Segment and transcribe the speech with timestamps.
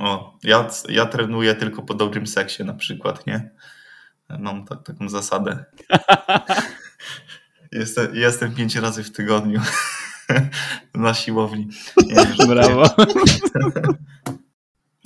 [0.00, 3.50] O, ja, ja trenuję tylko po dobrym seksie na przykład, nie?
[4.38, 5.64] Mam tak, taką zasadę.
[7.72, 9.60] Jestem, jestem pięć razy w tygodniu
[10.94, 11.68] na siłowni.
[12.06, 12.84] Nie, Brawo.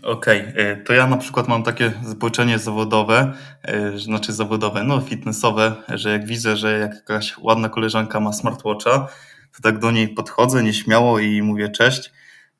[0.02, 0.82] Okej, okay.
[0.86, 6.26] to ja na przykład mam takie zboczenie zawodowe, e, znaczy zawodowe, no fitnessowe, że jak
[6.26, 9.08] widzę, że jakaś ładna koleżanka ma smartwatcha,
[9.56, 12.12] to tak do niej podchodzę nieśmiało i mówię cześć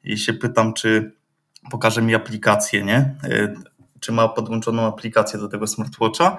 [0.05, 1.13] i się pytam, czy
[1.71, 2.97] pokaże mi aplikację, nie?
[3.25, 3.55] E,
[4.01, 6.37] czy ma podłączoną aplikację do tego smartwatcha.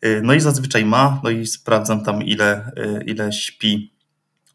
[0.00, 2.72] E, no i zazwyczaj ma, no i sprawdzam tam ile,
[3.06, 3.96] ile śpi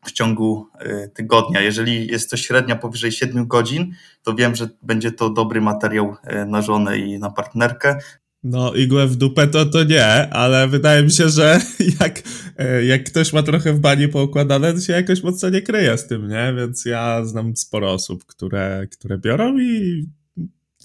[0.06, 1.62] w ciągu y, tygodnia.
[1.62, 3.94] Jeżeli jest to średnia powyżej 7 godzin,
[4.24, 8.00] to wiem, że będzie to dobry materiał y, na żonę i na partnerkę.
[8.44, 11.62] No, igłę w dupę to, to nie, ale wydaje mi się, że
[12.00, 15.98] jak, y, jak ktoś ma trochę w bani poukładane, to się jakoś mocno nie kryje
[15.98, 16.54] z tym, nie?
[16.58, 20.06] Więc ja znam sporo osób, które, które biorą i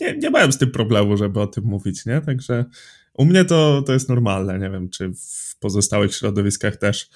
[0.00, 2.20] nie, nie mają z tym problemu, żeby o tym mówić, nie?
[2.20, 2.64] Także
[3.14, 4.58] u mnie to, to jest normalne.
[4.58, 7.10] Nie wiem, czy w pozostałych środowiskach też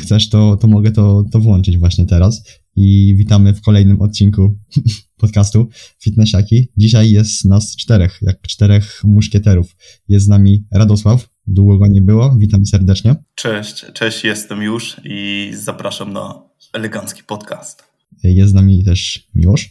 [0.00, 2.44] chcesz, to, to mogę to, to włączyć właśnie teraz.
[2.76, 4.58] I witamy w kolejnym odcinku
[5.22, 5.68] podcastu
[6.02, 6.68] Fitnessiaki.
[6.76, 9.76] Dzisiaj jest nas czterech, jak czterech muszkieterów.
[10.08, 13.14] Jest z nami Radosław, długo go nie było, witam serdecznie.
[13.34, 16.42] Cześć, cześć, jestem już i zapraszam na
[16.72, 17.82] elegancki podcast.
[18.24, 19.70] Jest z nami też Miłosz.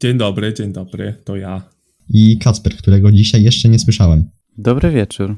[0.00, 1.62] Dzień dobry, dzień dobry, to ja.
[2.08, 4.30] I Kacper, którego dzisiaj jeszcze nie słyszałem.
[4.58, 5.36] Dobry wieczór.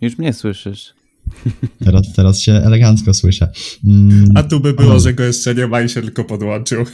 [0.00, 0.94] Już mnie słyszysz.
[1.84, 3.52] Teraz, teraz się elegancko słyszę.
[3.86, 4.30] Mm.
[4.34, 6.84] A tu by było, że go jeszcze nie ma i się tylko podłączył.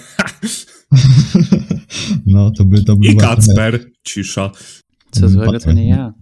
[2.27, 3.91] no, to by to by I Kacper, trochę...
[4.05, 4.51] cisza.
[5.11, 6.12] Co złego, to nie ja.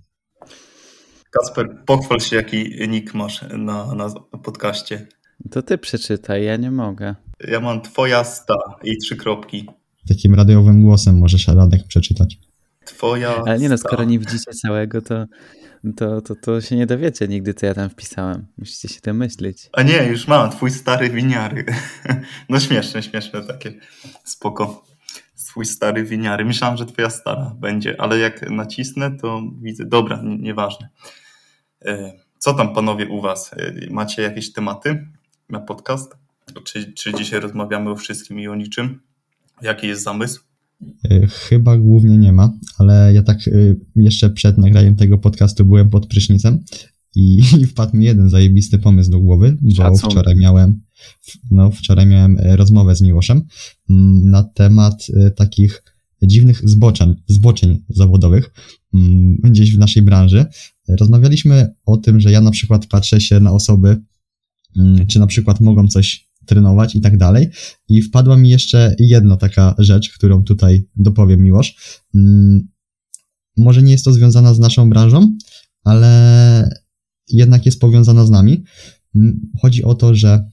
[1.30, 4.08] Kacper, pochwal się, jaki nick masz na, na
[4.42, 5.06] podcaście.
[5.50, 7.14] To ty przeczytaj, ja nie mogę.
[7.48, 8.54] Ja mam twoja sta
[8.84, 9.68] i trzy kropki.
[10.08, 12.38] Takim radiowym głosem możesz Radek przeczytać.
[12.84, 15.26] Twoja Ale nie no, skoro nie widzicie całego, to
[15.96, 18.46] to, to, to się nie dowiecie nigdy, co ja tam wpisałem.
[18.58, 19.68] Musicie się tym myśleć.
[19.72, 21.64] A nie, już mam, twój stary winiary.
[22.48, 23.74] No śmieszne, śmieszne takie.
[24.24, 24.84] Spoko.
[25.46, 26.44] Twój stary winiary.
[26.44, 29.84] Myślałem, że twoja stara będzie, ale jak nacisnę, to widzę.
[29.84, 30.88] Dobra, nieważne.
[31.84, 33.52] E, co tam panowie u was?
[33.52, 35.06] E, macie jakieś tematy
[35.48, 36.16] na podcast?
[36.64, 39.00] Czy, czy dzisiaj rozmawiamy o wszystkim i o niczym?
[39.62, 40.53] Jaki jest zamysł?
[41.10, 43.52] E, chyba głównie nie ma, ale ja tak e,
[43.96, 46.64] jeszcze przed nagraniem tego podcastu byłem pod prysznicem
[47.14, 50.10] i, i wpadł mi jeden zajebisty pomysł do głowy, bo Szacun.
[50.10, 50.80] wczoraj miałem,
[51.50, 53.42] no, wczoraj miałem e, rozmowę z Miłoszem
[53.90, 55.06] mm, na temat
[55.36, 55.82] takich
[56.22, 58.50] dziwnych zboczeń, zboczeń zawodowych
[58.94, 60.46] mm, gdzieś w naszej branży.
[60.88, 64.02] Rozmawialiśmy o tym, że ja na przykład patrzę się na osoby,
[64.76, 67.48] mm, czy na przykład mogą coś trenować i tak dalej.
[67.88, 72.00] I wpadła mi jeszcze jedna taka rzecz, którą tutaj dopowiem Miłosz.
[72.14, 72.68] Mm,
[73.56, 75.36] może nie jest to związana z naszą branżą,
[75.84, 76.70] ale
[77.28, 78.64] jednak jest powiązana z nami.
[79.14, 80.50] Mm, chodzi o to, że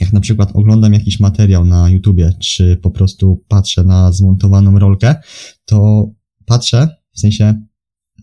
[0.00, 5.14] jak na przykład oglądam jakiś materiał na YouTubie, czy po prostu patrzę na zmontowaną rolkę,
[5.64, 6.08] to
[6.44, 7.62] patrzę, w sensie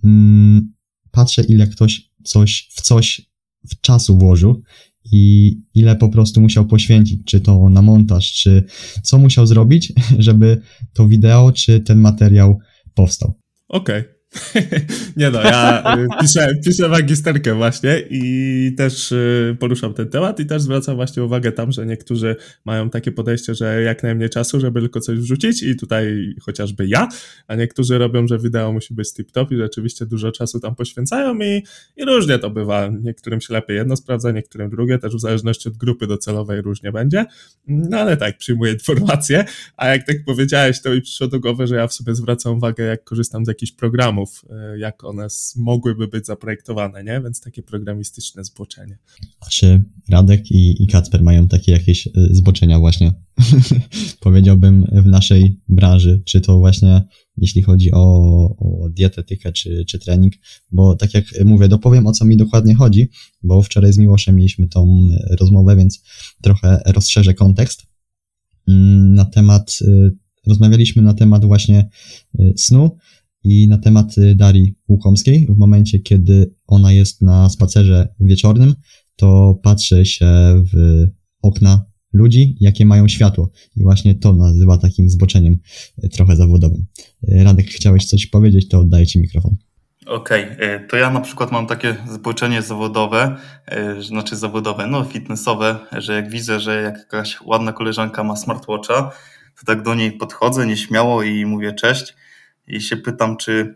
[0.04, 0.74] mm,
[1.12, 3.32] patrzę ile ktoś coś w coś
[3.70, 4.64] w czasu włożył
[5.12, 8.64] i ile po prostu musiał poświęcić, czy to na montaż, czy
[9.04, 10.62] co musiał zrobić, żeby
[10.94, 12.60] to wideo, czy ten materiał
[12.94, 13.34] powstał.
[13.68, 14.00] Okej.
[14.02, 14.15] Okay.
[15.18, 20.46] Nie no, ja y, piszę, piszę magisterkę właśnie i też y, poruszam ten temat i
[20.46, 22.36] też zwracam właśnie uwagę tam, że niektórzy
[22.66, 27.08] mają takie podejście, że jak najmniej czasu, żeby tylko coś wrzucić i tutaj chociażby ja,
[27.48, 31.64] a niektórzy robią, że wideo musi być tip-top i rzeczywiście dużo czasu tam poświęcają i,
[31.98, 32.90] i różnie to bywa.
[33.04, 37.26] Niektórym się lepiej jedno sprawdza, niektórym drugie, też w zależności od grupy docelowej różnie będzie,
[37.68, 39.46] no ale tak, przyjmuję informacje,
[39.78, 42.84] a jak tak powiedziałeś, to mi przyszło do głowy, że ja w sobie zwracam uwagę,
[42.84, 47.22] jak korzystam z jakichś programów, E, jak one mogłyby być zaprojektowane, nie?
[47.24, 48.98] Więc takie programistyczne zboczenie.
[49.52, 53.14] Czy Radek i, i Kacper mają takie jakieś e, zboczenia właśnie,
[54.20, 57.02] powiedziałbym, w naszej branży, czy to właśnie
[57.38, 58.04] jeśli chodzi o,
[58.58, 60.34] o dietetykę czy, czy trening,
[60.72, 63.10] bo tak jak mówię, dopowiem o co mi dokładnie chodzi,
[63.44, 65.00] bo wczoraj z Miłoszem mieliśmy tą
[65.40, 66.04] rozmowę, więc
[66.42, 67.86] trochę rozszerzę kontekst
[68.68, 70.10] mm, na temat, e,
[70.48, 71.90] rozmawialiśmy na temat właśnie
[72.58, 72.98] snu,
[73.46, 75.48] i na temat y, Darii Łukomskiej.
[75.50, 78.76] W momencie, kiedy ona jest na spacerze wieczornym,
[79.16, 80.28] to patrzy się
[80.74, 81.06] w
[81.42, 83.52] okna ludzi, jakie mają światło.
[83.76, 85.60] I właśnie to nazywa takim zboczeniem
[86.04, 86.86] y, trochę zawodowym.
[87.24, 89.56] Y, Radek, chciałeś coś powiedzieć, to oddaję Ci mikrofon.
[90.06, 90.88] Okej, okay.
[90.90, 93.36] to ja na przykład mam takie zboczenie zawodowe,
[94.00, 99.12] znaczy zawodowe, no fitnessowe, że jak widzę, że jakaś ładna koleżanka ma smartwatcha,
[99.60, 102.16] to tak do niej podchodzę nieśmiało i mówię cześć
[102.68, 103.76] i się pytam, czy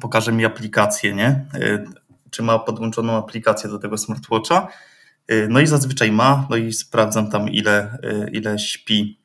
[0.00, 1.46] pokaże mi aplikację, nie?
[2.30, 4.68] Czy ma podłączoną aplikację do tego smartwatcha.
[5.48, 7.98] No i zazwyczaj ma, no i sprawdzam tam ile,
[8.32, 9.22] ile śpi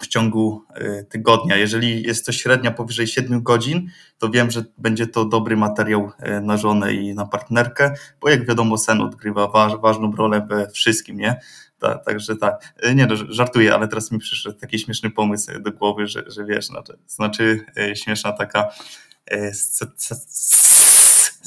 [0.00, 1.56] w ciągu y, tygodnia.
[1.56, 6.40] Jeżeli jest to średnia powyżej 7 godzin, to wiem, że będzie to dobry materiał y,
[6.40, 11.16] na żonę i na partnerkę, bo jak wiadomo, sen odgrywa waż, ważną rolę we wszystkim,
[11.16, 11.40] nie?
[11.78, 12.74] Tak, także tak.
[12.94, 16.66] Nie no, żartuję, ale teraz mi przyszedł taki śmieszny pomysł do głowy, że, że wiesz,
[16.66, 17.60] znaczy, znaczy
[17.94, 18.68] śmieszna taka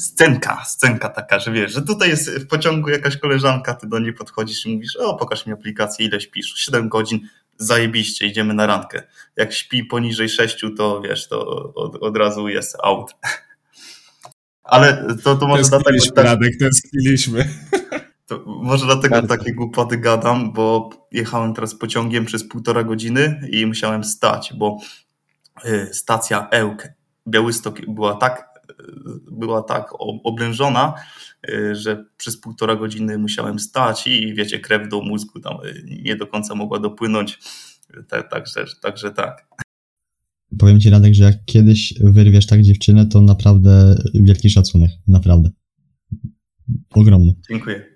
[0.00, 4.12] scenka, scenka taka, że wiesz, że tutaj jest w pociągu jakaś koleżanka, ty do niej
[4.12, 7.28] podchodzisz i mówisz, o pokaż mi aplikację, ile śpisz, 7 godzin,
[7.58, 9.02] zajebiście, idziemy na randkę.
[9.36, 13.14] Jak śpi poniżej 6, to wiesz, to od, od razu jest out.
[14.62, 15.98] Ale to, to może dlatego...
[16.16, 17.44] Radek, tęskniliśmy.
[18.30, 19.36] To może dlatego Bardzo.
[19.36, 24.78] takie głupoty gadam, bo jechałem teraz pociągiem przez półtora godziny i musiałem stać, bo
[25.64, 26.88] y, stacja Ełk
[27.28, 28.48] Białystok była tak,
[29.32, 29.86] była tak
[30.24, 30.94] oblężona,
[31.50, 36.16] y, że przez półtora godziny musiałem stać i wiecie, krew do mózgu tam y, nie
[36.16, 37.38] do końca mogła dopłynąć.
[38.30, 39.46] Także, także tak.
[40.58, 45.50] Powiem ci Radek, że jak kiedyś wyrwiesz tak dziewczynę, to naprawdę wielki szacunek, naprawdę.
[46.90, 47.34] Ogromny.
[47.50, 47.89] Dziękuję.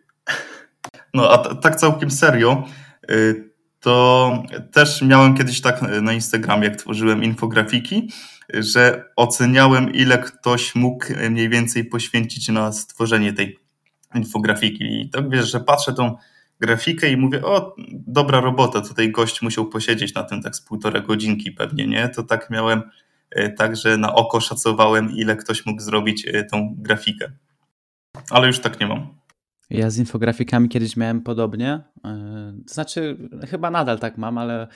[1.15, 2.65] No a tak całkiem serio,
[3.11, 3.51] y,
[3.81, 8.11] to też miałem kiedyś tak na Instagramie, jak tworzyłem infografiki,
[8.55, 13.59] że oceniałem, ile ktoś mógł mniej więcej poświęcić na stworzenie tej
[14.15, 15.01] infografiki.
[15.01, 16.17] I tak wiesz, że patrzę tą
[16.61, 17.75] grafikę i mówię, o,
[18.07, 22.09] dobra robota, tutaj gość musiał posiedzieć na tym tak z półtora godzinki pewnie, nie?
[22.09, 22.83] To tak miałem,
[23.31, 27.33] e, tak, że na oko szacowałem, ile ktoś mógł zrobić tą grafikę.
[28.31, 29.24] Ale już tak nie mam.
[29.71, 31.81] Ja z infografikami kiedyś miałem podobnie.
[32.05, 34.69] E, to znaczy, chyba nadal tak mam, ale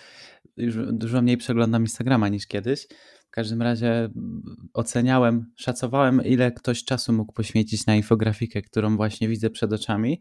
[0.56, 2.86] już dużo mniej przeglądam Instagrama niż kiedyś.
[3.28, 4.10] W każdym razie
[4.74, 10.20] oceniałem, szacowałem, ile ktoś czasu mógł poświęcić na infografikę, którą właśnie widzę przed oczami.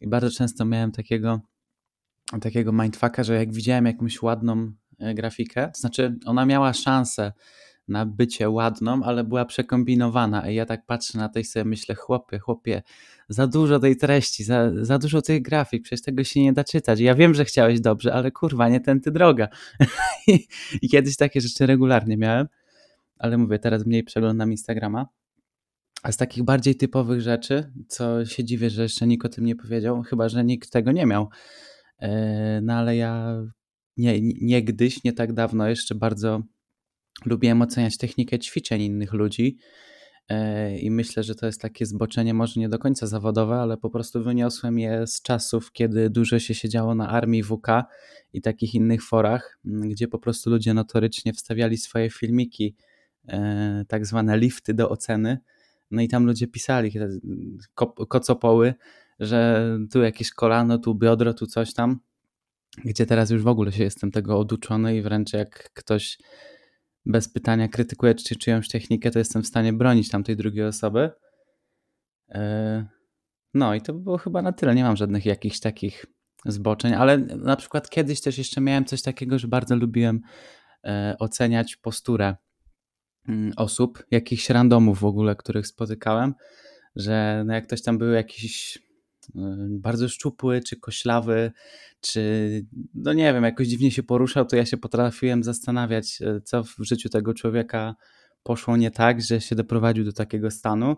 [0.00, 1.40] I bardzo często miałem takiego,
[2.40, 7.32] takiego mindfucka, że jak widziałem jakąś ładną e, grafikę, to znaczy ona miała szansę
[7.88, 10.50] na bycie ładną, ale była przekombinowana.
[10.50, 12.82] I ja tak patrzę na to i sobie myślę, chłopie, chłopie,
[13.28, 17.00] za dużo tej treści, za, za dużo tych grafik, przecież tego się nie da czytać.
[17.00, 19.48] Ja wiem, że chciałeś dobrze, ale kurwa, nie tędy droga.
[20.28, 20.46] I,
[20.82, 22.46] I kiedyś takie rzeczy regularnie miałem,
[23.18, 25.06] ale mówię, teraz mniej przeglądam Instagrama.
[26.02, 29.56] A z takich bardziej typowych rzeczy, co się dziwię, że jeszcze nikt o tym nie
[29.56, 31.28] powiedział, chyba że nikt tego nie miał.
[31.98, 33.42] E, no ale ja
[33.96, 36.42] nie, niegdyś, nie tak dawno jeszcze bardzo
[37.26, 39.58] lubiłem oceniać technikę ćwiczeń innych ludzi.
[40.28, 43.90] E, I myślę, że to jest takie zboczenie, może nie do końca zawodowe, ale po
[43.90, 47.66] prostu wyniosłem je z czasów, kiedy dużo się siedziało na armii WK
[48.32, 52.76] i takich innych forach, gdzie po prostu ludzie notorycznie wstawiali swoje filmiki,
[53.28, 55.38] e, tak zwane lifty do oceny
[55.90, 56.92] no i tam ludzie pisali,
[57.74, 58.74] ko kocopoły,
[59.20, 62.00] że tu jakieś kolano, tu biodro, tu coś tam,
[62.84, 66.18] gdzie teraz już w ogóle się jestem tego oduczony i wręcz jak ktoś
[67.06, 71.10] bez pytania krytykuje czy czyjąś technikę, to jestem w stanie bronić tamtej drugiej osoby.
[72.28, 72.86] E,
[73.54, 74.74] no i to było chyba na tyle.
[74.74, 76.06] Nie mam żadnych jakichś takich
[76.46, 80.20] zboczeń, ale na przykład kiedyś też jeszcze miałem coś takiego, że bardzo lubiłem
[80.84, 82.36] e, oceniać posturę
[83.28, 86.34] Mm, osób, jakichś randomów w ogóle, których spotykałem,
[86.96, 88.78] że no jak ktoś tam był jakiś
[89.68, 91.52] bardzo szczupły, czy koślawy,
[92.00, 92.20] czy
[92.94, 96.74] no nie wiem, jakoś dziwnie się poruszał, to ja się potrafiłem zastanawiać, y, co w
[96.78, 97.94] życiu tego człowieka
[98.42, 100.96] poszło nie tak, że się doprowadził do takiego stanu.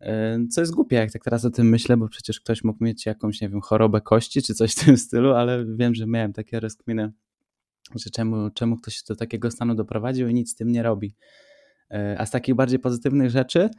[0.00, 0.06] Y,
[0.50, 3.40] co jest głupie, jak tak teraz o tym myślę, bo przecież ktoś mógł mieć jakąś,
[3.40, 7.12] nie wiem, chorobę kości czy coś w tym stylu, ale wiem, że miałem takie rozkminy
[7.94, 11.14] że czemu, czemu ktoś się do takiego stanu doprowadził i nic z tym nie robi.
[11.90, 13.70] E, a z takich bardziej pozytywnych rzeczy, e,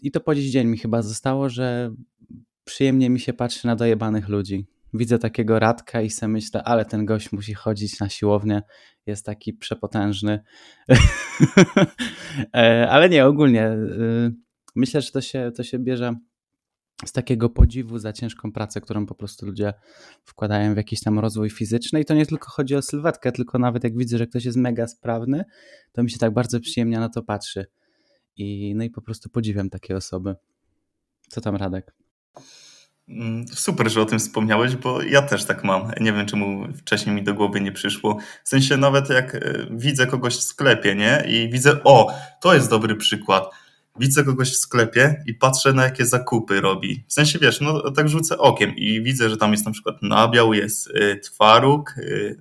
[0.00, 1.94] i to po dziś dzień mi chyba zostało, że
[2.64, 4.66] przyjemnie mi się patrzy na dojebanych ludzi.
[4.94, 8.62] Widzę takiego radka i sobie myślę, ale ten gość musi chodzić na siłownię,
[9.06, 10.40] jest taki przepotężny.
[12.56, 13.76] E, ale nie, ogólnie
[14.76, 16.14] myślę, że to się, to się bierze
[17.06, 19.72] z takiego podziwu za ciężką pracę, którą po prostu ludzie
[20.24, 22.00] wkładają w jakiś tam rozwój fizyczny.
[22.00, 24.88] I to nie tylko chodzi o sylwetkę, tylko nawet jak widzę, że ktoś jest mega
[24.88, 25.44] sprawny,
[25.92, 27.66] to mi się tak bardzo przyjemnie na to patrzy.
[28.38, 30.34] I, no i po prostu podziwiam takie osoby.
[31.28, 31.94] Co tam, Radek?
[33.08, 35.90] Mm, super, że o tym wspomniałeś, bo ja też tak mam.
[36.00, 38.18] Nie wiem, czemu wcześniej mi do głowy nie przyszło.
[38.44, 41.24] W sensie nawet jak e, widzę kogoś w sklepie, nie?
[41.28, 43.50] I widzę, o, to jest dobry przykład
[43.98, 47.04] widzę kogoś w sklepie i patrzę na jakie zakupy robi.
[47.08, 50.54] W sensie wiesz, no tak rzucę okiem i widzę, że tam jest na przykład nabiał,
[50.54, 52.40] jest y, twaróg, y,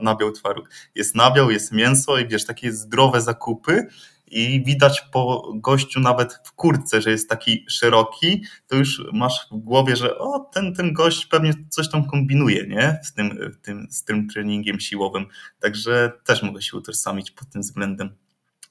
[0.00, 3.86] nabiał twaróg, jest nabiał, jest mięso i wiesz, takie zdrowe zakupy
[4.30, 9.56] i widać po gościu nawet w kurtce, że jest taki szeroki, to już masz w
[9.56, 13.00] głowie, że o, ten, ten gość pewnie coś tam kombinuje, nie?
[13.02, 15.26] Z tym, tym, z tym treningiem siłowym.
[15.60, 18.10] Także też mogę się utożsamić pod tym względem.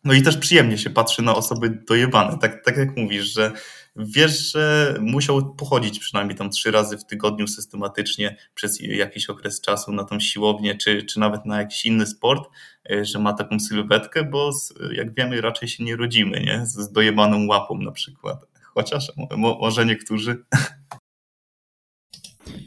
[0.04, 3.52] No i też przyjemnie się patrzy na osoby dojebane, tak, tak jak mówisz, że
[3.98, 9.92] wiesz, że musiał pochodzić przynajmniej tam trzy razy w tygodniu systematycznie przez jakiś okres czasu
[9.92, 12.50] na tą siłownię, czy, czy nawet na jakiś inny sport,
[12.92, 16.66] e, że ma taką sylwetkę, bo z, jak wiemy raczej się nie rodzimy, nie?
[16.66, 18.46] Z dojebaną łapą na przykład.
[18.74, 19.12] Chociaż
[19.60, 20.46] może niektórzy.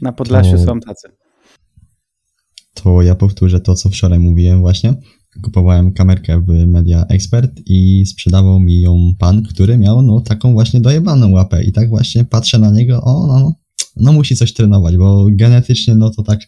[0.01, 1.11] Na Podlasiu to, są tacy.
[2.73, 4.93] To ja powtórzę to, co wczoraj mówiłem właśnie
[5.43, 10.81] kupowałem kamerkę w Media Expert i sprzedawał mi ją pan, który miał no taką właśnie
[10.81, 13.53] dojebaną łapę i tak właśnie patrzę na niego, o no, no,
[13.95, 16.39] no musi coś trenować, bo genetycznie no to tak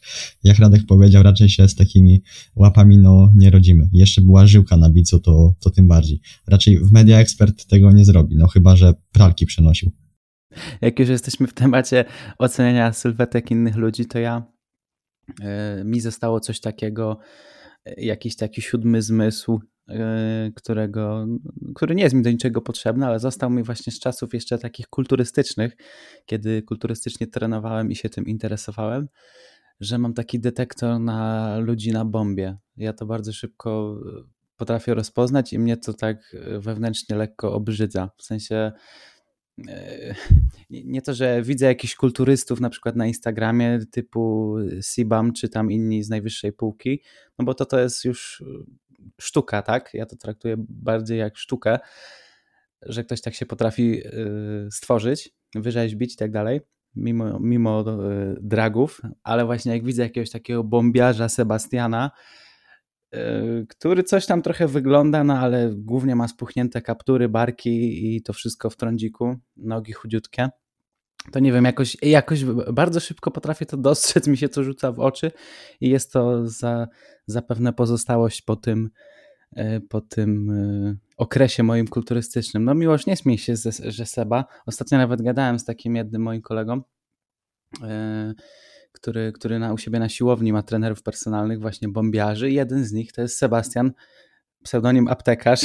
[0.44, 2.24] jak Radek powiedział, raczej się z takimi
[2.56, 3.90] łapami no nie rodzimy.
[3.94, 6.22] Jeszcze była żyłka na bicu, to, to tym bardziej.
[6.48, 9.92] Raczej w Media Expert tego nie zrobi, no chyba, że pralki przenosił.
[10.82, 12.06] Jak już jesteśmy w temacie
[12.38, 14.44] oceniania sylwetek innych ludzi, to ja
[15.40, 17.20] yy, mi zostało coś takiego,
[17.86, 21.28] jakiś taki siódmy zmysł, e, którego,
[21.75, 24.88] który nie jest mi do niczego potrzebny, ale został mi właśnie z czasów jeszcze takich
[24.88, 25.78] kulturystycznych,
[26.25, 29.08] kiedy kulturystycznie trenowałem i się tym interesowałem,
[29.80, 32.54] że mam taki detektor na ludzi na bombie.
[32.78, 34.00] Ja to bardzo szybko
[34.58, 38.10] potrafię rozpoznać i mnie to tak wewnętrznie lekko obrzydza.
[38.18, 38.74] W sensie E,
[40.70, 46.04] nie to, że widzę jakichś kulturystów na przykład na Instagramie typu Sibam czy tam inni
[46.04, 47.02] z najwyższej półki,
[47.40, 48.44] no bo to to jest już
[49.22, 49.90] sztuka, tak?
[49.94, 51.80] Ja to traktuję bardziej jak sztukę,
[52.82, 54.12] że ktoś tak się potrafi e,
[54.72, 56.62] stworzyć, wyrzeźbić i tak dalej,
[56.96, 62.43] mimo, mimo e, dragów, ale właśnie jak widzę jakiegoś takiego bombiarza Sebastiana, E,
[63.70, 68.70] który coś tam trochę wygląda, no ale głównie ma spuchnięte kaptury, barki i to wszystko
[68.70, 70.50] w trądziku, nogi chudziutkie.
[71.32, 75.00] To nie wiem, jakoś, jakoś bardzo szybko potrafię to dostrzec, mi się to rzuca w
[75.00, 75.32] oczy
[75.82, 76.88] i jest to za,
[77.27, 78.89] zapewne pozostałość po tym,
[79.55, 82.63] e, po tym e, okresie moim kulturystycznym.
[82.63, 83.53] No miłość, nie śmiej się,
[83.88, 84.46] że Seba.
[84.65, 86.82] Ostatnio nawet gadałem z takim jednym moim kolegą,
[88.94, 92.52] który, który na, u siebie na siłowni ma trenerów personalnych, właśnie bombiarzy.
[92.52, 93.92] Jeden z nich to jest Sebastian,
[94.64, 95.62] pseudonim aptekarz,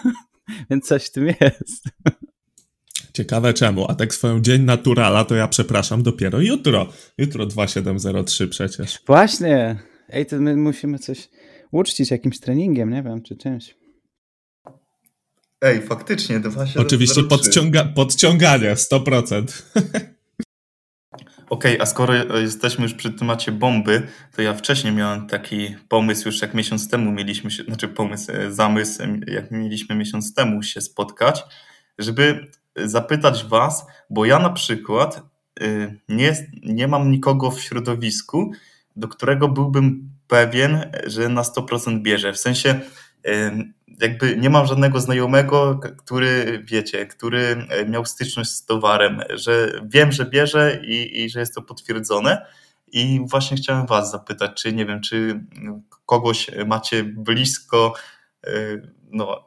[0.70, 1.84] więc coś w tym jest.
[3.12, 6.88] Ciekawe czemu, a tak swoją dzień naturala to ja przepraszam dopiero jutro.
[7.18, 9.00] Jutro 2703 przecież.
[9.06, 9.76] Właśnie.
[10.08, 11.28] Ej, to my musimy coś
[11.72, 13.76] uczcić jakimś treningiem, nie wiem, czy czymś.
[15.60, 16.86] Ej, faktycznie, 2703.
[16.86, 19.62] Oczywiście podciąga podciąganie, 100%.
[21.50, 24.02] Okej, okay, a skoro jesteśmy już przy temacie bomby,
[24.36, 28.52] to ja wcześniej miałem taki pomysł, już jak miesiąc temu mieliśmy się, znaczy pomysł, e,
[28.52, 31.44] zamysł, jak mieliśmy miesiąc temu się spotkać,
[31.98, 35.22] żeby zapytać Was, bo ja na przykład
[35.60, 38.52] e, nie, nie mam nikogo w środowisku,
[38.96, 42.32] do którego byłbym pewien, że na 100% bierze.
[42.32, 42.80] W sensie
[44.00, 50.12] jakby nie mam żadnego znajomego, który, wiecie, który e, miał styczność z towarem, że wiem,
[50.12, 52.46] że bierze i, i że jest to potwierdzone.
[52.92, 55.40] I właśnie chciałem Was zapytać, czy nie wiem, czy
[56.06, 57.94] kogoś macie blisko,
[58.46, 58.50] e,
[59.10, 59.46] no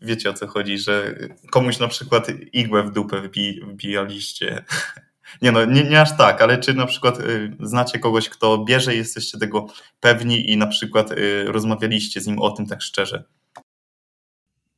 [0.00, 1.14] wiecie o co chodzi, że
[1.50, 4.64] komuś na przykład igłę w dupę wbi, wbijaliście.
[5.42, 8.94] Nie no, nie, nie aż tak, ale czy na przykład y, znacie kogoś, kto bierze
[8.94, 9.66] i jesteście tego
[10.00, 13.24] pewni i na przykład y, rozmawialiście z nim o tym tak szczerze?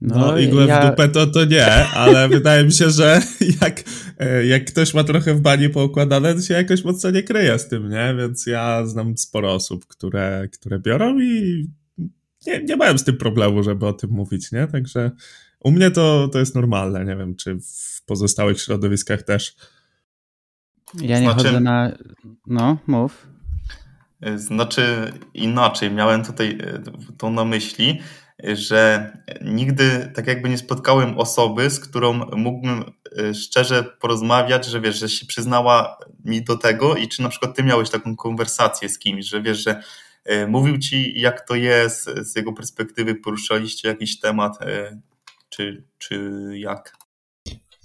[0.00, 0.80] No, no igłę ja...
[0.80, 3.22] w dupę to, to nie, ale wydaje mi się, że
[3.62, 3.84] jak,
[4.18, 7.68] e, jak ktoś ma trochę w bani poukładane, to się jakoś mocno nie kryje z
[7.68, 8.14] tym, nie?
[8.18, 11.66] Więc ja znam sporo osób, które, które biorą i
[12.46, 14.66] nie, nie mają z tym problemu, żeby o tym mówić, nie?
[14.66, 15.10] Także
[15.60, 19.56] u mnie to, to jest normalne, nie wiem, czy w pozostałych środowiskach też.
[20.94, 21.92] Ja nie znaczy, chodzę na...
[22.46, 23.26] No, mów.
[24.36, 26.82] Znaczy inaczej, miałem tutaj e,
[27.18, 28.00] to na myśli,
[28.42, 29.12] że
[29.42, 32.84] nigdy tak jakby nie spotkałem osoby, z którą mógłbym
[33.18, 37.56] e, szczerze porozmawiać, że wiesz, że się przyznała mi do tego i czy na przykład
[37.56, 39.82] ty miałeś taką konwersację z kimś, że wiesz, że
[40.24, 44.58] e, mówił ci jak to jest, z jego perspektywy poruszaliście jakiś temat,
[45.48, 46.96] czy, czy jak?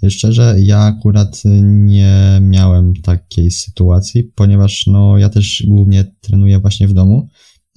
[0.10, 6.94] Szczerze, ja akurat nie miałem takiej sytuacji, ponieważ no, ja też głównie trenuję właśnie w
[6.94, 7.28] domu,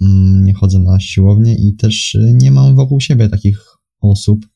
[0.01, 3.59] mm, nie chodzę na siłownię i też nie mam wokół siebie takich
[4.01, 4.47] osób,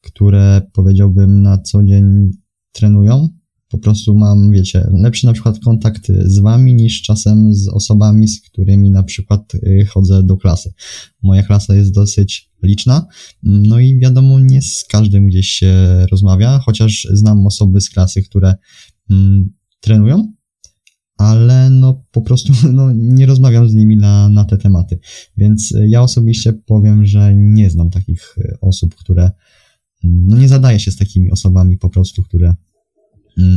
[0.00, 2.30] które powiedziałbym na co dzień
[2.72, 3.28] trenują.
[3.76, 8.40] Po prostu mam, wiecie, lepszy na przykład kontakt z wami niż czasem z osobami, z
[8.40, 10.72] którymi na przykład y, chodzę do klasy.
[11.22, 13.06] Moja klasa jest dosyć liczna,
[13.42, 15.76] no i wiadomo, nie z każdym gdzieś się
[16.10, 18.54] rozmawia, chociaż znam osoby z klasy, które
[19.10, 20.32] mm, trenują,
[21.16, 24.98] ale no po prostu no, nie rozmawiam z nimi na, na te tematy.
[25.36, 29.30] Więc ja osobiście powiem, że nie znam takich osób, które
[30.04, 32.56] no nie zadaje się z takimi osobami po prostu, które mm,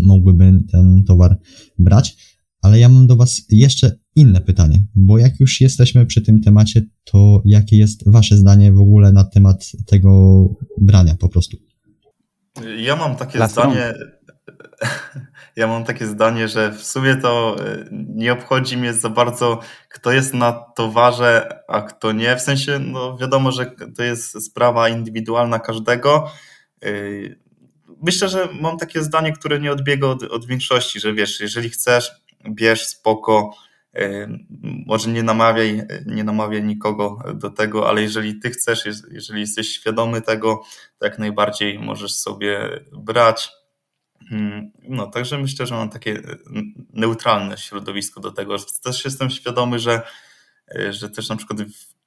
[0.04, 1.38] mogłyby ten towar
[1.80, 2.40] brać.
[2.62, 6.82] Ale ja mam do Was jeszcze inne pytanie, bo jak już jesteśmy przy tym temacie,
[7.04, 10.44] to jakie jest Wasze zdanie w ogóle na temat tego
[10.78, 11.58] brania po prostu?
[12.78, 13.94] Ja mam takie zdanie.
[15.56, 19.60] Ja mam takie zdanie, że w sumie to e, nie obchodzi mnie za bardzo,
[19.90, 22.36] kto jest na towarze, a kto nie.
[22.36, 26.32] W sensie, no wiadomo, że to jest sprawa indywidualna każdego.
[28.02, 32.12] Myślę, że mam takie zdanie, które nie odbiega od, od większości, że wiesz, jeżeli chcesz,
[32.50, 33.52] bierz spoko,
[33.96, 34.28] e,
[34.86, 40.22] może nie namawiaj, nie namawiaj nikogo do tego, ale jeżeli ty chcesz, jeżeli jesteś świadomy
[40.22, 40.64] tego,
[41.00, 43.50] to jak najbardziej możesz sobie brać.
[44.30, 46.22] Hmm, no, także myślę, że mam takie
[46.94, 48.56] neutralne środowisko do tego.
[48.84, 50.02] Też jestem świadomy, że,
[50.76, 51.60] e, że też na przykład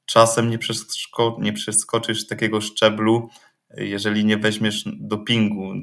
[0.06, 3.30] czasem nie, przeskok, nie przeskoczysz takiego szczeblu,
[3.76, 5.74] jeżeli nie weźmiesz dopingu,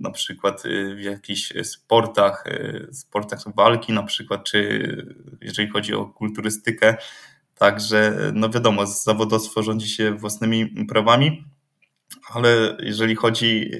[0.00, 2.44] na przykład e, w jakichś sportach,
[2.92, 4.80] sportach walki na przykład, czy
[5.40, 6.96] jeżeli chodzi o kulturystykę.
[7.54, 11.44] Także, no wiadomo, zawodowstwo rządzi się własnymi prawami,
[12.34, 13.70] ale jeżeli chodzi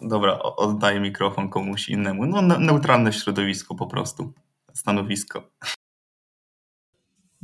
[0.00, 2.26] Dobra, oddaję mikrofon komuś innemu.
[2.26, 4.32] No, neutralne środowisko po prostu.
[4.72, 5.50] Stanowisko.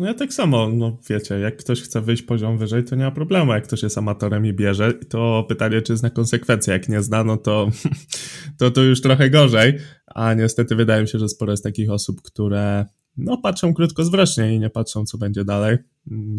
[0.00, 3.10] No ja tak samo, no wiecie, jak ktoś chce wyjść poziom wyżej, to nie ma
[3.10, 3.52] problemu.
[3.52, 6.72] Jak ktoś jest amatorem i bierze, to pytanie, czy zna konsekwencje.
[6.72, 7.70] Jak nie zna, no to,
[8.58, 9.78] to, to już trochę gorzej.
[10.06, 14.60] A niestety wydaje mi się, że sporo jest takich osób, które no, patrzą krótkowzrocznie i
[14.60, 15.78] nie patrzą, co będzie dalej.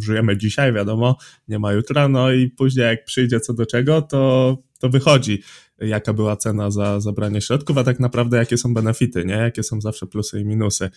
[0.03, 4.57] Żyjemy dzisiaj, wiadomo, nie ma jutra, no i później jak przyjdzie co do czego, to,
[4.81, 5.41] to wychodzi
[5.81, 9.33] jaka była cena za zabranie środków, a tak naprawdę jakie są benefity, nie?
[9.33, 10.89] Jakie są zawsze plusy i minusy.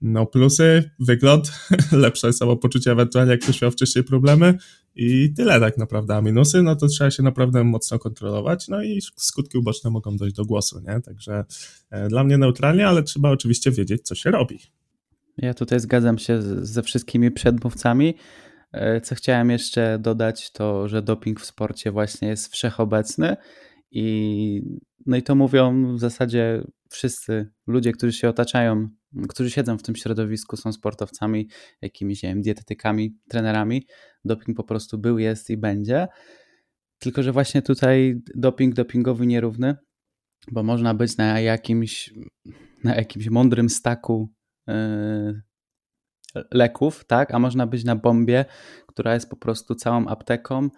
[0.00, 1.52] No plusy, wygląd,
[1.92, 4.58] lepsze samopoczucie ewentualnie jak ktoś miał wcześniej problemy
[4.96, 9.00] i tyle tak naprawdę, a minusy, no to trzeba się naprawdę mocno kontrolować, no i
[9.16, 11.00] skutki uboczne mogą dojść do głosu, nie?
[11.00, 11.44] Także
[11.90, 14.58] e, dla mnie neutralnie, ale trzeba oczywiście wiedzieć, co się robi.
[15.38, 18.14] Ja tutaj zgadzam się ze wszystkimi przedmówcami.
[18.72, 23.36] E, co chciałem jeszcze dodać, to że doping w sporcie właśnie jest wszechobecny
[23.90, 24.62] i,
[25.06, 28.88] no i to mówią w zasadzie wszyscy ludzie, którzy się otaczają,
[29.28, 31.48] którzy siedzą w tym środowisku, są sportowcami,
[31.82, 33.86] jakimiś nie wiem, dietetykami, trenerami.
[34.24, 36.08] Doping po prostu był, jest i będzie.
[36.98, 39.76] Tylko, że właśnie tutaj doping dopingowy nierówny,
[40.52, 42.14] bo można być na jakimś,
[42.84, 44.32] na jakimś mądrym staku
[44.66, 45.42] yy,
[46.50, 48.44] leków, tak, a można być na bombie,
[48.86, 50.68] która jest po prostu całą apteką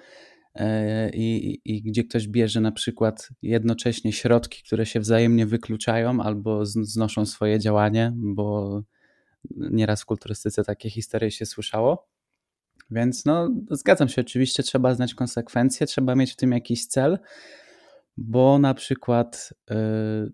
[0.54, 6.66] E, i, i gdzie ktoś bierze na przykład jednocześnie środki, które się wzajemnie wykluczają albo
[6.66, 8.82] znoszą swoje działanie, bo
[9.50, 12.08] nieraz w kulturystyce takie historie się słyszało.
[12.90, 17.18] Więc no, zgadzam się, oczywiście trzeba znać konsekwencje, trzeba mieć w tym jakiś cel,
[18.16, 20.32] bo na przykład yy,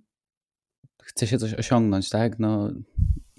[1.02, 2.38] chce się coś osiągnąć, tak?
[2.38, 2.70] No,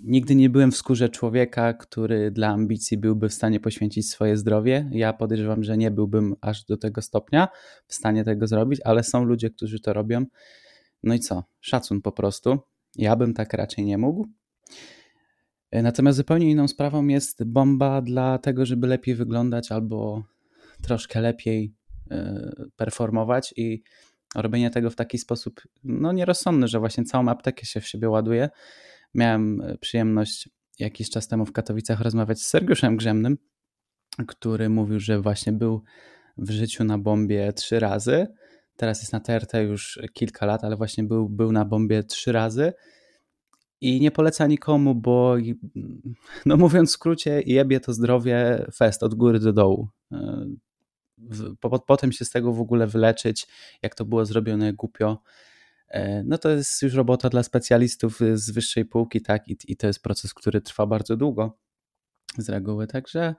[0.03, 4.89] Nigdy nie byłem w skórze człowieka, który dla ambicji byłby w stanie poświęcić swoje zdrowie.
[4.91, 7.47] Ja podejrzewam, że nie byłbym aż do tego stopnia
[7.87, 10.25] w stanie tego zrobić, ale są ludzie, którzy to robią.
[11.03, 11.43] No i co?
[11.59, 12.59] Szacun po prostu.
[12.95, 14.27] Ja bym tak raczej nie mógł.
[15.71, 20.23] Natomiast zupełnie inną sprawą jest bomba dla tego, żeby lepiej wyglądać albo
[20.81, 21.73] troszkę lepiej
[22.11, 23.83] e, performować i
[24.35, 28.49] robienie tego w taki sposób no nierozsądny, że właśnie całą aptekę się w siebie ładuje
[29.13, 33.37] Miałem e, przyjemność jakiś czas temu w Katowicach rozmawiać z Sergiuszem Grzemnym,
[34.27, 35.83] który mówił, że właśnie był
[36.37, 38.27] w życiu na bombie trzy razy.
[38.75, 42.73] Teraz jest na TRT już kilka lat, ale właśnie był, był na bombie trzy razy.
[43.81, 45.35] I nie poleca nikomu, bo
[46.45, 49.89] no mówiąc w skrócie, jebie to zdrowie fest od góry do dołu.
[50.11, 50.45] E,
[51.87, 53.47] potem się z tego w ogóle wyleczyć,
[53.81, 55.21] jak to było zrobione głupio,
[56.25, 60.03] no to jest już robota dla specjalistów z wyższej półki, tak, i, i to jest
[60.03, 61.57] proces, który trwa bardzo długo.
[62.37, 63.35] Z reguły, także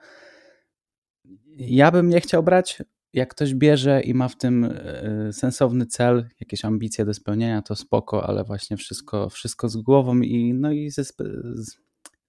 [1.57, 6.29] ja bym nie chciał brać, jak ktoś bierze i ma w tym e, sensowny cel,
[6.41, 10.91] jakieś ambicje do spełnienia, to spoko, ale właśnie wszystko, wszystko z głową i no i
[10.91, 11.15] ze, z,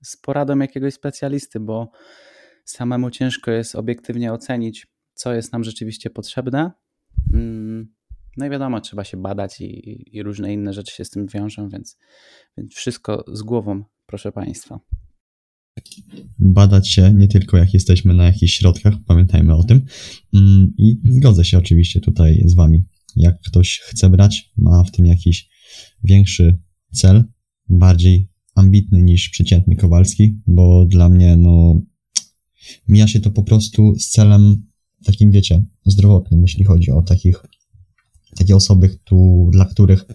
[0.03, 1.91] z poradą jakiegoś specjalisty, bo
[2.65, 6.71] samemu ciężko jest obiektywnie ocenić, co jest nam rzeczywiście potrzebne,
[7.33, 7.87] Mm,
[8.37, 11.69] no i wiadomo, trzeba się badać i, i różne inne rzeczy się z tym wiążą,
[11.69, 11.97] więc,
[12.57, 14.79] więc wszystko z głową, proszę Państwa.
[16.39, 19.81] Badać się nie tylko jak jesteśmy na jakichś środkach, pamiętajmy o tym.
[20.33, 22.83] Mm, I zgodzę się oczywiście tutaj z Wami.
[23.15, 25.49] Jak ktoś chce brać, ma w tym jakiś
[26.03, 26.59] większy
[26.91, 27.23] cel,
[27.69, 31.81] bardziej ambitny niż przeciętny Kowalski, bo dla mnie, no,
[32.87, 34.65] mija się to po prostu z celem
[35.05, 37.43] takim, wiecie, zdrowotnym, jeśli chodzi o takich,
[38.35, 40.05] takie osoby, tu, dla których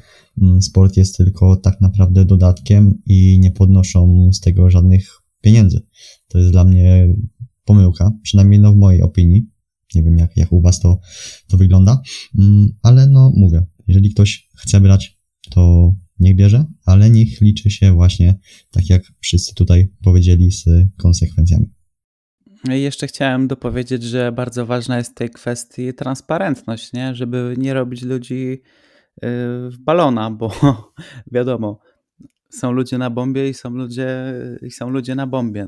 [0.42, 5.08] mm, sport jest tylko tak naprawdę dodatkiem i nie podnoszą z tego żadnych
[5.40, 5.80] pieniędzy.
[6.28, 7.14] To jest dla mnie
[7.64, 9.46] pomyłka, przynajmniej no w mojej opinii.
[9.94, 11.00] Nie wiem, jak, jak u Was to,
[11.46, 12.02] to wygląda,
[12.38, 15.18] mm, ale no mówię, jeżeli ktoś chce brać,
[15.50, 18.38] to niech bierze, ale niech liczy się właśnie,
[18.70, 20.64] tak jak wszyscy tutaj powiedzieli, z
[20.96, 21.77] konsekwencjami.
[22.64, 27.14] No jeszcze chciałem dopowiedzieć, że bardzo ważna jest w tej kwestii transparentność, nie?
[27.14, 29.26] żeby nie robić ludzi y,
[29.70, 30.52] w balona, bo
[31.32, 31.80] wiadomo,
[32.50, 35.64] są ludzie na bombie i są ludzie, i są ludzie na bombie.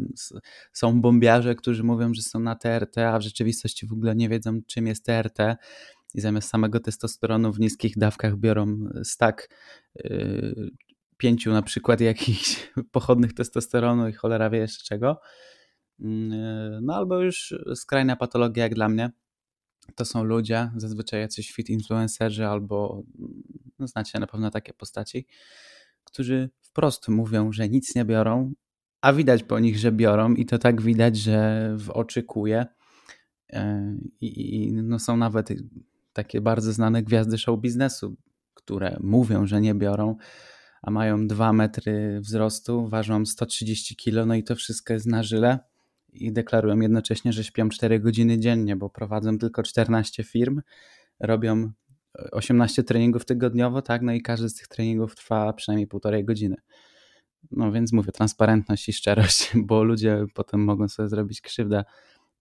[0.72, 4.60] Są bombiarze, którzy mówią, że są na TRT, a w rzeczywistości w ogóle nie wiedzą,
[4.66, 5.38] czym jest TRT
[6.14, 9.48] i zamiast samego testosteronu w niskich dawkach biorą stak
[10.04, 10.70] yy,
[11.16, 15.20] pięciu na przykład jakichś pochodnych testosteronu i cholera wie jeszcze czego.
[16.00, 19.10] Yy, no albo już skrajna patologia jak dla mnie.
[19.94, 23.02] To są ludzie, zazwyczaj jacyś fit influencerzy albo
[23.78, 25.26] no znacie na pewno takie postaci,
[26.04, 28.52] którzy wprost mówią, że nic nie biorą,
[29.00, 32.66] a widać po nich, że biorą i to tak widać, że w oczy kuje.
[33.52, 35.48] E, I, i no są nawet
[36.12, 38.16] takie bardzo znane gwiazdy show biznesu,
[38.54, 40.16] które mówią, że nie biorą,
[40.82, 45.58] a mają 2 metry wzrostu, ważą 130 kg, no i to wszystko jest na żyle
[46.12, 50.60] i deklarują jednocześnie, że śpią 4 godziny dziennie, bo prowadzą tylko 14 firm,
[51.20, 51.72] robią
[52.32, 56.56] 18 treningów tygodniowo, tak, no i każdy z tych treningów trwa przynajmniej półtorej godziny.
[57.50, 61.84] No więc mówię, transparentność i szczerość, bo ludzie potem mogą sobie zrobić krzywdę,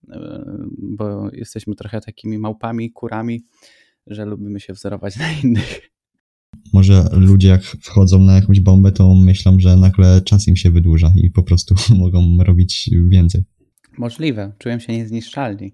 [0.09, 0.43] e,
[0.77, 3.45] bo jesteśmy trochę takimi małpami, kurami,
[4.07, 5.89] że lubimy się wzorować na innych.
[6.73, 11.13] Może ludzie jak wchodzą na jakąś bombę, to myślą, że nagle czas im się wydłuża
[11.15, 13.43] i po prostu mogą robić więcej.
[13.97, 15.73] Możliwe, czują się niezniszczalni.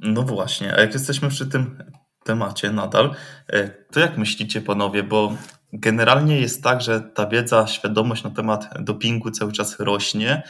[0.00, 1.82] No właśnie, a jak jesteśmy przy tym
[2.24, 3.14] temacie nadal,
[3.48, 5.36] e, to jak myślicie panowie, bo
[5.72, 10.42] generalnie jest tak, że ta wiedza, świadomość na temat dopingu cały czas rośnie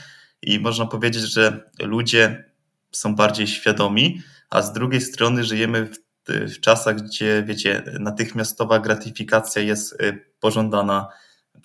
[0.43, 2.45] i można powiedzieć, że ludzie
[2.93, 9.63] są bardziej świadomi, a z drugiej strony żyjemy w, w czasach, gdzie wiecie, natychmiastowa gratyfikacja
[9.63, 11.09] jest e, pożądana.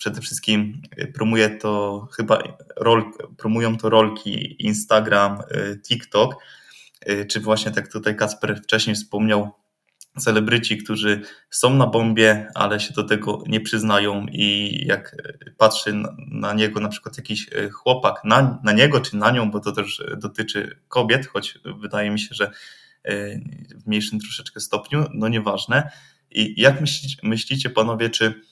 [0.00, 2.42] Przede wszystkim e, promuje to chyba
[2.76, 3.04] rol,
[3.36, 5.38] promują to rolki Instagram,
[5.88, 6.36] TikTok,
[7.28, 9.50] czy właśnie tak tutaj Kasper wcześniej wspomniał,
[10.18, 15.16] celebryci, którzy są na bombie, ale się do tego nie przyznają i jak
[15.56, 19.72] patrzy na niego na przykład jakiś chłopak, na, na niego czy na nią, bo to
[19.72, 22.50] też dotyczy kobiet, choć wydaje mi się, że
[23.74, 25.90] w mniejszym troszeczkę stopniu, no nieważne.
[26.30, 28.42] I jak myślicie, myślicie panowie, czy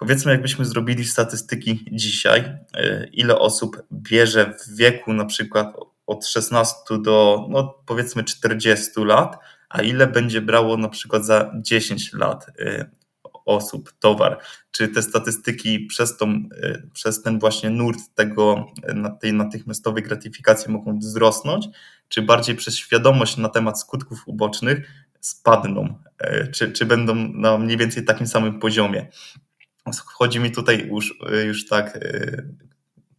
[0.00, 2.40] powiedzmy jakbyśmy zrobili statystyki dzisiaj,
[2.74, 9.38] e, ile osób bierze w wieku na przykład od 16 do no powiedzmy 40 lat,
[9.68, 12.90] a ile będzie brało na przykład za 10 lat y,
[13.44, 14.40] osób towar.
[14.70, 18.66] Czy te statystyki przez, tą, y, przez ten właśnie nurt tego,
[19.20, 21.66] tej natychmiastowej gratyfikacji mogą wzrosnąć,
[22.08, 25.94] czy bardziej przez świadomość na temat skutków ubocznych spadną,
[26.52, 29.06] czy, czy będą na mniej więcej takim samym poziomie.
[29.98, 31.98] Chodzi mi tutaj już, już tak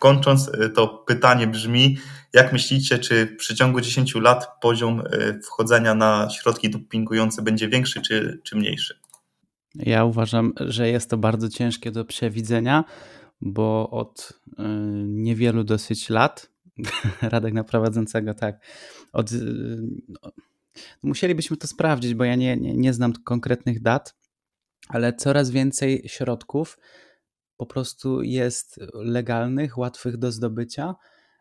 [0.01, 1.97] kończąc, y, to pytanie brzmi,
[2.33, 8.01] jak myślicie, czy w przeciągu 10 lat poziom y, wchodzenia na środki dopingujące będzie większy
[8.01, 8.99] czy, czy mniejszy?
[9.75, 12.83] Ja uważam, że jest to bardzo ciężkie do przewidzenia,
[13.41, 14.53] bo od y,
[15.07, 16.49] niewielu dosyć lat,
[17.21, 18.65] Radek na prowadzącego, tak,
[19.13, 19.31] od,
[20.07, 20.31] no,
[21.03, 24.20] musielibyśmy to sprawdzić, bo ja nie, nie, nie znam konkretnych dat,
[24.93, 26.77] ale coraz więcej środków
[27.57, 30.95] po prostu jest legalnych, łatwych do zdobycia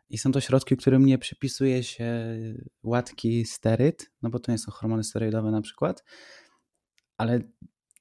[0.08, 2.36] i są to środki, którym nie przypisuje się
[2.82, 6.04] łatki steryt, no bo to nie są hormony steroidowe na przykład,
[7.18, 7.40] ale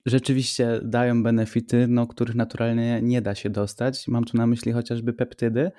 [0.05, 4.07] rzeczywiście dają benefity, no, których naturalnie nie da się dostać.
[4.07, 5.71] Mam tu na myśli chociażby peptydy.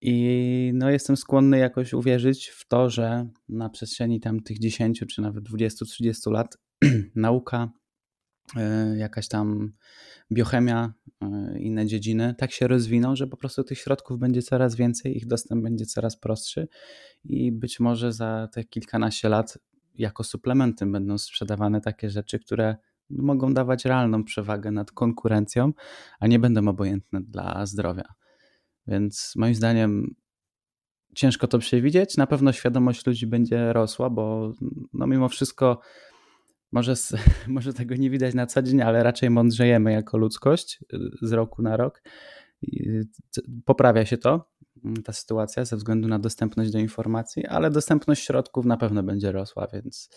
[0.00, 5.22] I no, jestem skłonny jakoś uwierzyć w to, że na przestrzeni tam tych 10 czy
[5.22, 6.56] nawet 20-30 lat
[7.14, 7.72] nauka,
[8.96, 9.72] jakaś tam
[10.32, 15.16] biochemia, e, inne dziedziny tak się rozwiną, że po prostu tych środków będzie coraz więcej,
[15.16, 16.68] ich dostęp będzie coraz prostszy
[17.24, 19.58] i być może za te kilkanaście lat
[19.94, 22.76] jako suplementy będą sprzedawane takie rzeczy, które
[23.10, 25.72] mogą dawać realną przewagę nad konkurencją,
[26.20, 28.14] a nie będą obojętne dla zdrowia.
[28.86, 30.14] Więc moim zdaniem
[31.14, 32.16] ciężko to przewidzieć.
[32.16, 34.52] Na pewno świadomość ludzi będzie rosła, bo
[34.92, 35.80] no mimo wszystko
[36.72, 36.94] może,
[37.48, 41.62] może tego nie widać na co dzień, ale raczej mądrzejemy jako ludzkość y, z roku
[41.62, 42.02] na rok.
[43.64, 44.48] Poprawia się to,
[44.84, 49.32] mm, ta sytuacja, ze względu na dostępność do informacji, ale dostępność środków na pewno będzie
[49.32, 50.10] rosła, więc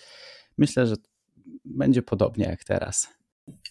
[0.57, 0.95] myślę, że
[1.65, 3.07] będzie podobnie jak teraz.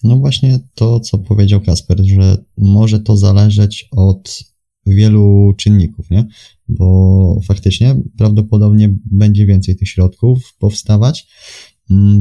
[0.04, 4.54] No właśnie to, co powiedział Kasper, że może to zależeć od
[4.86, 6.26] wielu czynników, nie?
[6.68, 11.28] Bo faktycznie prawdopodobnie będzie więcej tych środków powstawać,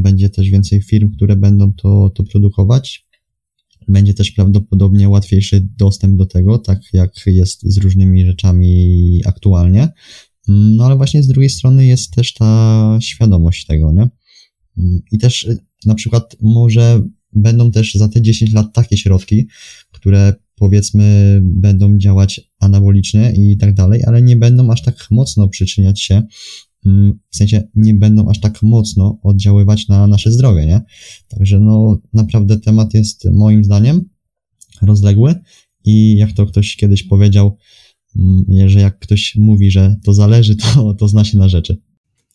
[0.01, 3.07] będzie też więcej firm, które będą to, to produkować.
[3.87, 9.89] Będzie też prawdopodobnie łatwiejszy dostęp do tego, tak jak jest z różnymi rzeczami aktualnie.
[10.49, 14.09] Mm, no ale właśnie z drugiej strony jest też ta świadomość tego, nie?
[14.77, 17.01] Mm, I też y, na przykład może
[17.33, 19.47] będą też za te 10 lat takie środki,
[19.91, 26.01] które powiedzmy będą działać anabolicznie i tak dalej, ale nie będą aż tak mocno przyczyniać
[26.01, 26.27] się, mm,
[27.29, 30.81] w sensie nie będą aż tak mocno oddziaływać na nasze zdrowie, nie?
[31.27, 34.09] Także no naprawdę temat jest moim zdaniem
[34.81, 35.35] rozległy
[35.85, 37.57] i jak to ktoś kiedyś powiedział,
[38.15, 41.77] mm, że jak ktoś mówi, że to zależy, to, to zna się na rzeczy.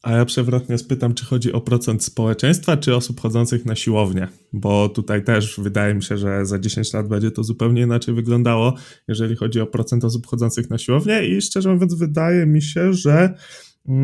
[0.03, 4.29] A ja przewrotnie spytam, czy chodzi o procent społeczeństwa, czy osób chodzących na siłownię?
[4.53, 8.75] Bo tutaj też wydaje mi się, że za 10 lat będzie to zupełnie inaczej wyglądało,
[9.09, 13.13] jeżeli chodzi o procent osób chodzących na siłownię i szczerze mówiąc wydaje mi się, że
[13.13, 13.35] Mm,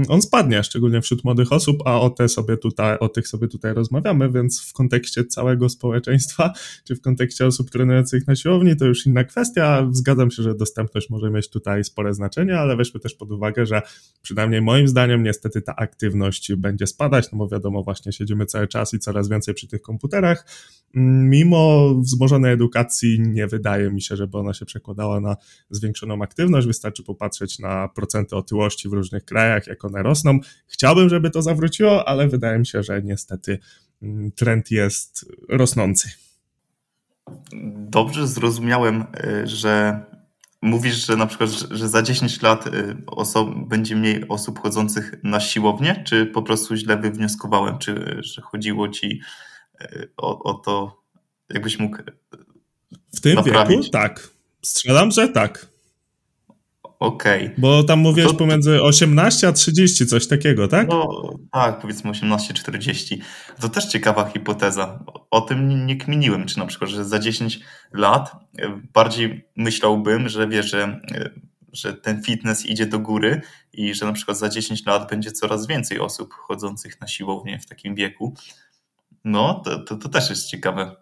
[0.09, 3.75] on spadnie, szczególnie wśród młodych osób, a o, te sobie tutaj, o tych sobie tutaj
[3.75, 6.53] rozmawiamy, więc w kontekście całego społeczeństwa,
[6.85, 9.89] czy w kontekście osób trenujących na siłowni, to już inna kwestia.
[9.93, 13.83] Zgadzam się, że dostępność może mieć tutaj spore znaczenie, ale weźmy też pod uwagę, że
[14.23, 18.95] przynajmniej moim zdaniem niestety ta aktywność będzie spadać, no bo wiadomo, właśnie siedzimy cały czas
[18.95, 20.47] i coraz więcej przy tych komputerach.
[20.97, 25.37] Mm, mimo wzmożonej edukacji nie wydaje mi się, żeby ona się przekładała na
[25.71, 26.67] zwiększoną aktywność.
[26.67, 30.39] Wystarczy popatrzeć na procenty otyłości w różnych krajach, jak one rosną.
[30.67, 33.59] Chciałbym, żeby to zawróciło, ale wydaje mi się, że niestety
[34.03, 36.11] mm, trend jest rosnący.
[37.77, 40.01] Dobrze zrozumiałem, y, że
[40.63, 45.41] mówisz, że na przykład, że za 10 lat y, osob, będzie mniej osób chodzących na
[45.41, 49.21] siłownię, czy po prostu źle wywnioskowałem, czy że chodziło ci
[49.83, 51.03] y, o, o to,
[51.51, 51.97] jakbyś mógł
[53.15, 53.77] w tym naprawić?
[53.77, 53.91] wieku?
[53.91, 54.29] Tak.
[54.63, 55.74] Strzelam, że tak.
[57.05, 57.45] Okej.
[57.45, 57.55] Okay.
[57.59, 58.37] Bo tam mówiłeś to...
[58.37, 60.89] pomiędzy 18 a 30, coś takiego, tak?
[60.89, 63.19] No tak, powiedzmy 18-40.
[63.61, 65.05] To też ciekawa hipoteza.
[65.31, 67.61] O tym nie kminiłem, czy na przykład, że za 10
[67.93, 71.31] lat e, bardziej myślałbym, że wiesz, że, e,
[71.73, 73.41] że ten fitness idzie do góry
[73.73, 77.67] i że na przykład za 10 lat będzie coraz więcej osób chodzących na siłownię w
[77.67, 78.35] takim wieku.
[79.25, 80.97] No, to, to, to też jest ciekawe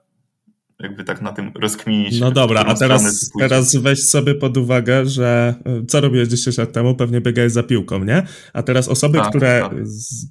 [0.83, 2.21] jakby tak na tym rozkminić.
[2.21, 6.73] No dobra, a teraz, teraz weź sobie pod uwagę, że e, co robiłeś 10 lat
[6.73, 6.95] temu?
[6.95, 8.27] Pewnie biegałeś za piłką, nie?
[8.53, 9.73] A teraz osoby, tak, które tak.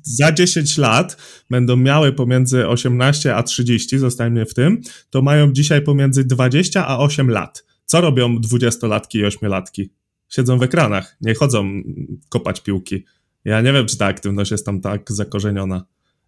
[0.03, 1.17] za 10 lat
[1.49, 6.97] będą miały pomiędzy 18 a 30, zostańmy w tym, to mają dzisiaj pomiędzy 20 a
[6.97, 7.65] 8 lat.
[7.85, 9.89] Co robią 20-latki i 8-latki?
[10.29, 11.81] Siedzą w ekranach, nie chodzą
[12.29, 13.05] kopać piłki.
[13.45, 15.85] Ja nie wiem, czy ta aktywność jest tam tak zakorzeniona.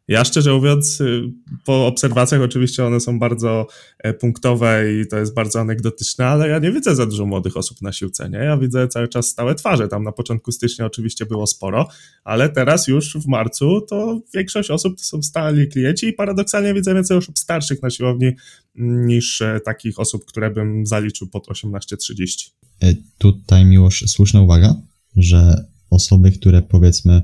[0.08, 1.34] Ja szczerze mówiąc, y,
[1.66, 3.68] po obserwacjach oczywiście one są bardzo
[4.00, 7.82] e, punktowe i to jest bardzo anegdotyczne, ale ja nie widzę za dużo młodych osób
[7.82, 8.38] na siłce, nie?
[8.38, 9.88] Ja widzę cały czas stałe twarze.
[9.88, 11.88] Tam na początku stycznia oczywiście było sporo,
[12.24, 16.94] ale teraz już w marcu to większość osób to są stali klienci i paradoksalnie widzę
[16.94, 18.32] więcej osób starszych na siłowni
[18.78, 22.50] mm, niż e, takich osób, które bym zaliczył pod 18-30.
[22.82, 24.76] E, tutaj miłość, słuszna uwaga,
[25.16, 27.22] że osoby, które powiedzmy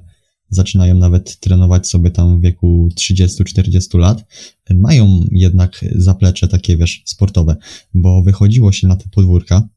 [0.50, 4.26] zaczynają nawet trenować sobie tam w wieku 30-40 lat,
[4.70, 7.56] mają jednak zaplecze takie, wiesz, sportowe,
[7.94, 9.70] bo wychodziło się na te podwórka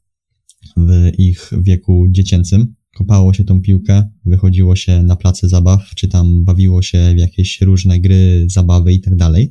[0.76, 6.44] w ich wieku dziecięcym, kopało się tą piłkę, wychodziło się na place zabaw, czy tam
[6.44, 9.50] bawiło się w jakieś różne gry, zabawy i tak dalej.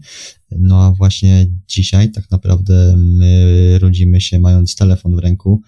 [0.52, 5.62] No a właśnie dzisiaj tak naprawdę my rodzimy się mając telefon w ręku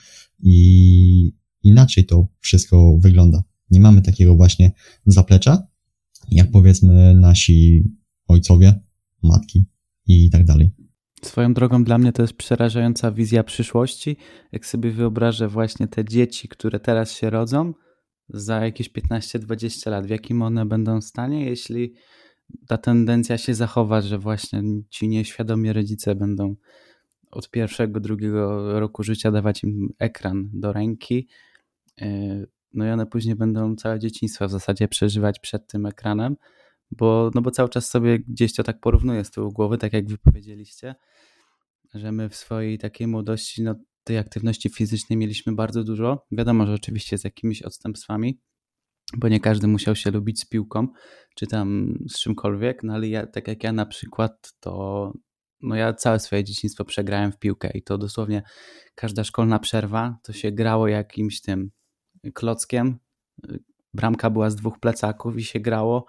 [0.44, 3.44] i inaczej to wszystko wygląda.
[3.74, 4.72] Nie mamy takiego właśnie
[5.06, 5.68] zaplecza,
[6.32, 7.84] jak powiedzmy nasi
[8.28, 8.80] ojcowie,
[9.24, 9.66] matki
[10.08, 10.72] i tak dalej.
[11.24, 14.18] Swoją drogą dla mnie to jest przerażająca wizja przyszłości.
[14.52, 17.74] Jak sobie wyobrażę właśnie te dzieci, które teraz się rodzą,
[18.30, 21.94] za jakieś 15-20 lat, w jakim one będą stanie, jeśli
[22.68, 26.56] ta tendencja się zachowa, że właśnie ci nieświadomi rodzice będą
[27.32, 31.28] od pierwszego, drugiego roku życia dawać im ekran do ręki,
[32.02, 36.36] y, no i one później będą całe dzieciństwo w zasadzie przeżywać przed tym ekranem,
[36.92, 40.08] bo, no bo cały czas sobie gdzieś to tak porównuję z tyłu głowy, tak jak
[40.08, 40.96] wy powiedzieliście,
[41.94, 46.26] że my w swojej takiej młodości, no tej aktywności fizycznej mieliśmy bardzo dużo.
[46.32, 48.40] Wiadomo, że oczywiście z jakimiś odstępstwami,
[49.18, 50.88] bo nie każdy musiał się lubić z piłką,
[51.36, 55.14] czy tam z czymkolwiek, no ale ja, tak jak ja na przykład, to
[55.62, 58.44] no ja całe swoje dzieciństwo przegrałem w piłkę i to dosłownie
[58.96, 61.72] każda szkolna przerwa to się grało jakimś tym
[62.34, 62.98] klockiem.
[63.94, 66.06] Bramka była z dwóch plecaków i się grało.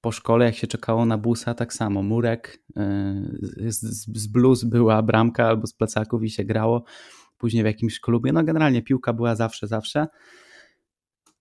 [0.00, 2.02] Po szkole, jak się czekało na busa, tak samo.
[2.02, 2.62] Murek
[3.58, 3.80] y, z,
[4.18, 6.84] z bluz była bramka albo z plecaków i się grało.
[7.38, 8.32] Później w jakimś klubie.
[8.32, 10.06] No generalnie piłka była zawsze, zawsze.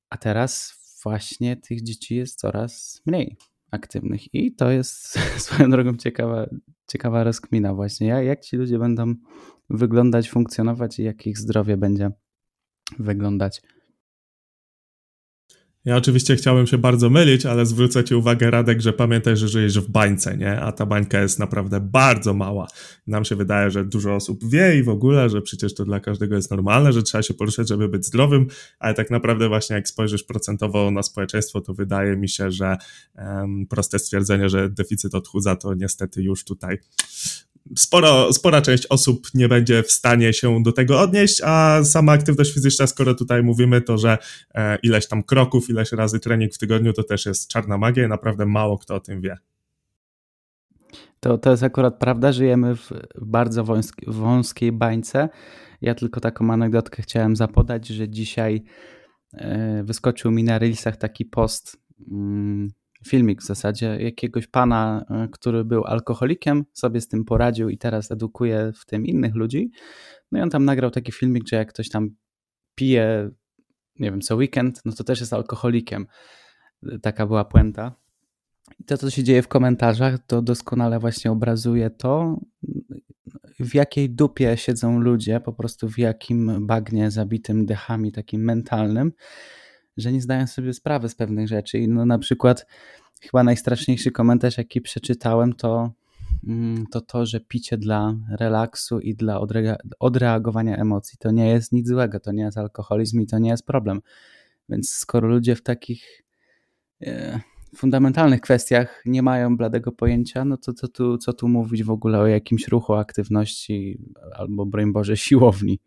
[0.10, 3.38] A teraz właśnie tych dzieci jest coraz mniej
[3.72, 4.34] aktywnych.
[4.34, 6.50] I to jest swoją drogą ciekawa,
[6.88, 8.08] ciekawa rozkmina właśnie.
[8.08, 9.16] Jak, jak ci ludzie będą
[9.70, 12.12] wyglądać, funkcjonować i jak ich zdrowie będzie
[13.00, 13.62] wyglądać.
[15.86, 19.80] Ja oczywiście chciałbym się bardzo mylić, ale zwrócę ci uwagę, Radek, że pamiętaj, że żyjesz
[19.80, 20.60] w bańce, nie?
[20.60, 22.68] A ta bańka jest naprawdę bardzo mała.
[23.08, 26.36] Nam się wydaje, że dużo osób wie i w ogóle, że przecież to dla każdego
[26.36, 28.48] jest normalne, że trzeba się poruszać, żeby być zdrowym,
[28.80, 32.78] ale tak naprawdę właśnie jak spojrzysz procentowo na społeczeństwo, to wydaje mi się, że
[33.16, 36.78] um, proste stwierdzenie, że deficyt odchudza, to niestety już tutaj
[37.78, 42.54] sporo, spora część osób nie będzie w stanie się do tego odnieść, a sama aktywność
[42.54, 44.18] fizyczna, skoro tutaj mówimy, to że
[44.56, 48.08] e, ileś tam kroków, ileś razy trening w tygodniu, to też jest czarna magia i
[48.08, 49.38] naprawdę mało kto o tym wie.
[51.20, 53.66] To, to jest akurat prawda, żyjemy w bardzo
[54.08, 55.30] wąskiej, bańce.
[55.82, 58.64] Ja tylko taką anegdotkę chciałem zapodać, że dzisiaj
[59.34, 61.78] e, wyskoczył mi na Reelsach taki post
[62.12, 62.72] mm,
[63.08, 68.12] filmik w zasadzie jakiegoś pana, e, który był alkoholikiem, sobie z tym poradził i teraz
[68.12, 69.72] edukuje w tym innych ludzi.
[70.32, 72.10] No i on tam nagrał taki filmik, że jak ktoś tam
[72.76, 73.30] pije,
[74.00, 76.08] nie wiem, co weekend, no to też jest alkoholikiem.
[77.02, 77.96] Taka była puenta.
[78.80, 82.40] I to, co się dzieje w komentarzach, to doskonale właśnie obrazuje to,
[83.60, 89.12] w jakiej dupie siedzą ludzie, po prostu w jakim bagnie zabitym dechami takim mentalnym
[89.98, 91.80] że nie zdają sobie sprawy z pewnych rzeczy.
[91.80, 92.66] I no na przykład
[93.22, 95.92] chyba najstraszniejszy komentarz, jaki przeczytałem, to
[96.48, 101.72] mm, to to, że picie dla relaksu i dla odre odreagowania emocji to nie jest
[101.72, 104.02] nic złego, to nie jest alkoholizm i to nie jest problem.
[104.70, 106.24] Więc skoro ludzie w takich
[107.02, 107.40] e,
[107.76, 112.20] fundamentalnych kwestiach nie mają bladego pojęcia, no to co tu, co tu mówić w ogóle
[112.20, 114.00] o jakimś ruchu, aktywności
[114.34, 115.80] albo, broń Boże, siłowni.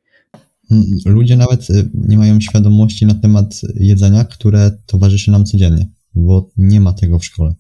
[1.07, 6.81] Ludzie nawet y, nie mają świadomości na temat jedzenia, które towarzyszy nam codziennie, bo nie
[6.81, 7.55] ma tego w szkole.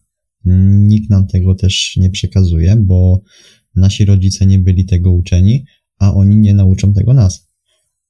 [0.44, 3.20] Nikt nam tego też nie przekazuje, bo
[3.76, 5.64] nasi rodzice nie byli tego uczeni,
[5.98, 7.50] a oni nie nauczą tego nas.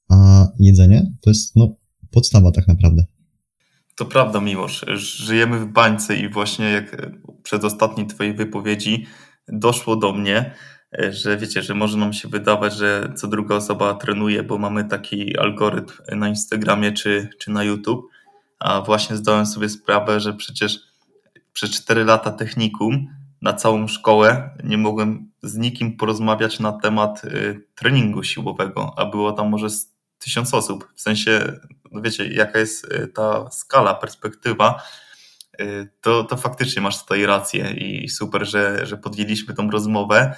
[0.08, 1.76] A jedzenie to jest no,
[2.10, 3.04] podstawa tak naprawdę.
[3.96, 4.84] To prawda, Miłosz.
[4.94, 9.06] Żyjemy w bańce i właśnie jak przed ostatniej twojej wypowiedzi
[9.48, 10.54] doszło do mnie,
[11.10, 15.38] że wiecie, że może nam się wydawać, że co druga osoba trenuje, bo mamy taki
[15.38, 18.10] algorytm na Instagramie czy, czy na YouTube,
[18.58, 20.80] a właśnie zdałem sobie sprawę, że przecież
[21.52, 23.06] przez 4 lata technikum
[23.42, 29.32] na całą szkołę nie mogłem z nikim porozmawiać na temat y, treningu siłowego, a było
[29.32, 29.66] tam może
[30.18, 30.92] tysiąc osób.
[30.94, 31.52] W sensie,
[31.92, 34.82] no wiecie, jaka jest y, ta skala, perspektywa,
[36.00, 40.36] to, to faktycznie masz tutaj rację i super, że, że podjęliśmy tą rozmowę,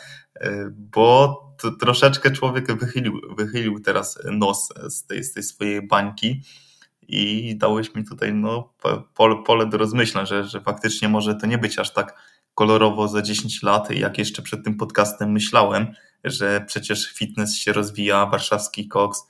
[0.71, 1.43] bo
[1.81, 6.43] troszeczkę człowiek wychylił, wychylił teraz nos z tej, z tej swojej bańki
[7.09, 8.75] i dałeś mi tutaj no,
[9.15, 13.23] pole, pole do rozmyśleń, że, że faktycznie może to nie być aż tak kolorowo za
[13.23, 15.87] 10 lat, jak jeszcze przed tym podcastem myślałem,
[16.25, 19.23] że przecież fitness się rozwija, warszawski koks,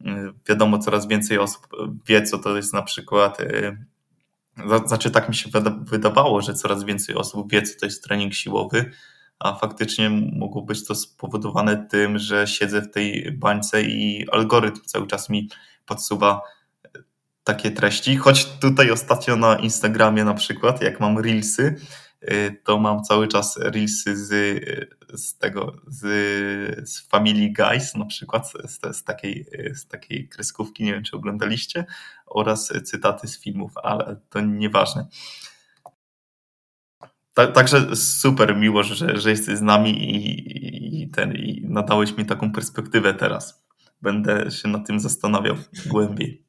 [0.00, 0.04] y,
[0.48, 1.66] wiadomo, coraz więcej osób
[2.06, 3.86] wie, co to jest na przykład, y,
[4.86, 8.90] znaczy tak mi się wydawało, że coraz więcej osób wie, co to jest trening siłowy,
[9.38, 15.06] a faktycznie mogło być to spowodowane tym, że siedzę w tej bańce i algorytm cały
[15.06, 15.48] czas mi
[15.86, 16.40] podsuwa
[17.44, 21.76] takie treści, choć tutaj ostatnio na Instagramie na przykład, jak mam reelsy,
[22.64, 24.30] to mam cały czas reelsy z,
[25.14, 26.00] z tego, z,
[26.88, 31.84] z Family Guys na przykład, z, z, takiej, z takiej kreskówki, nie wiem czy oglądaliście,
[32.26, 35.06] oraz cytaty z filmów, ale to nieważne.
[37.34, 42.52] Także super miło, że, że jesteś z nami i, i, ten, i nadałeś mi taką
[42.52, 43.64] perspektywę teraz.
[44.02, 46.43] Będę się nad tym zastanawiał głębiej.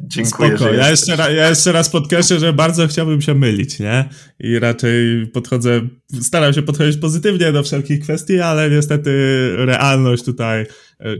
[0.00, 0.56] Dziękuję.
[0.56, 0.72] Spoko.
[0.72, 4.08] Ja, jeszcze raz, ja jeszcze raz podkreślę, że bardzo chciałbym się mylić, nie?
[4.40, 5.80] I raczej podchodzę,
[6.20, 9.10] staram się podchodzić pozytywnie do wszelkich kwestii, ale niestety
[9.56, 10.66] realność tutaj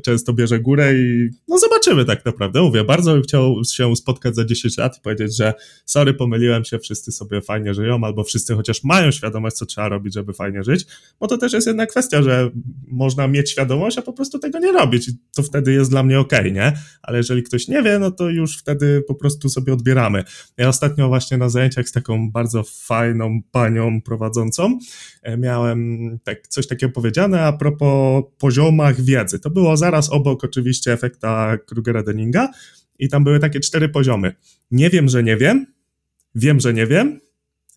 [0.05, 2.63] często bierze górę i no zobaczymy tak naprawdę.
[2.63, 5.55] Mówię, bardzo bym chciał się spotkać za 10 lat i powiedzieć, że
[5.85, 10.15] sorry, pomyliłem się, wszyscy sobie fajnie żyją, albo wszyscy chociaż mają świadomość, co trzeba robić,
[10.15, 10.87] żeby fajnie żyć,
[11.21, 12.51] bo to też jest jedna kwestia, że
[12.89, 16.21] można mieć świadomość, a po prostu tego nie robić i to wtedy jest dla mnie
[16.21, 16.73] okej, okay, nie?
[17.03, 20.25] Ale jeżeli ktoś nie wie, no to już wtedy po prostu sobie odbieramy.
[20.57, 24.79] Ja ostatnio właśnie na zajęciach z taką bardzo fajną panią prowadzącą
[25.23, 29.39] e, miałem tak, coś takiego powiedziane a propos poziomach wiedzy.
[29.39, 32.49] To było zaraz obok oczywiście efekta Krugera-Denninga
[32.99, 34.35] i tam były takie cztery poziomy.
[34.71, 35.67] Nie wiem, że nie wiem,
[36.35, 37.21] wiem, że nie wiem,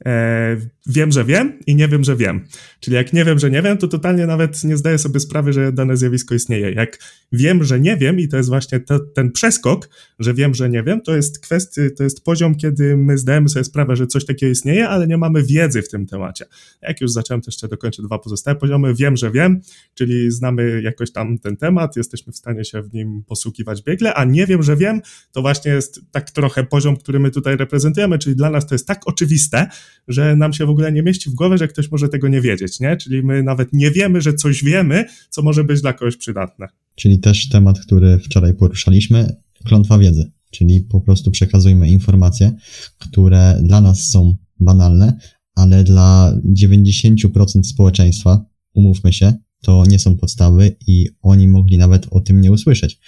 [0.06, 2.46] e, wiem, że wiem i nie wiem, że wiem.
[2.80, 5.72] Czyli jak nie wiem, że nie wiem, to totalnie nawet nie zdaję sobie sprawy, że
[5.72, 6.72] dane zjawisko istnieje.
[6.72, 7.00] Jak
[7.32, 8.80] wiem, że nie wiem i to jest właśnie
[9.16, 9.90] ten przeskok,
[10.20, 13.64] że wiem, że nie wiem, to jest kwestia, to jest poziom, kiedy my zdajemy sobie
[13.64, 16.46] sprawę, że coś takiego istnieje, ale nie mamy wiedzy w tym temacie.
[16.82, 18.96] Jak już zacząłem, to jeszcze dokończę dwa pozostałe poziomy.
[18.96, 19.62] Wiem, że wiem,
[19.94, 24.26] czyli znamy jakoś tam ten temat, jesteśmy w stanie się w nim posługiwać biegle, a
[24.26, 28.36] nie wiem, że wiem, to właśnie jest tak trochę poziom, który my tutaj reprezentujemy, czyli
[28.36, 29.68] dla nas to jest tak oczywiste,
[30.08, 32.80] że nam się w ogóle nie mieści w głowie, że ktoś może tego nie wiedzieć,
[32.80, 32.98] nie?
[32.98, 36.68] Czyli my nawet nie wiemy, że coś wiemy, co może być dla kogoś przydatne.
[36.96, 39.36] Czyli też temat, który wczoraj poruszaliśmy,
[39.66, 40.32] klątwa wiedzy.
[40.52, 42.52] Czyli po prostu przekazujmy informacje,
[42.98, 45.18] które dla nas są banalne,
[45.56, 52.20] ale dla 90% społeczeństwa, umówmy się, to nie są podstawy i oni mogli nawet o
[52.20, 53.00] tym nie usłyszeć.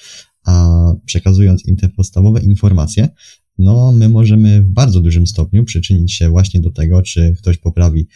[0.46, 3.10] A przekazując im te podstawowe informacje,
[3.58, 8.08] no my możemy w bardzo dużym stopniu przyczynić się właśnie do tego, czy ktoś poprawi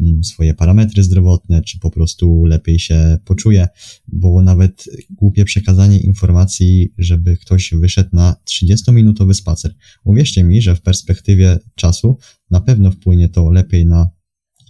[0.00, 3.68] mm, swoje parametry zdrowotne, czy po prostu lepiej się poczuje,
[4.08, 9.74] bo nawet głupie przekazanie informacji, żeby ktoś wyszedł na 30-minutowy spacer.
[10.04, 12.18] Uwierzcie mi, że w perspektywie czasu
[12.50, 14.08] na pewno wpłynie to lepiej na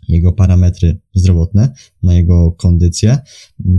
[0.08, 1.72] jego parametry zdrowotne,
[2.02, 3.18] na jego kondycję.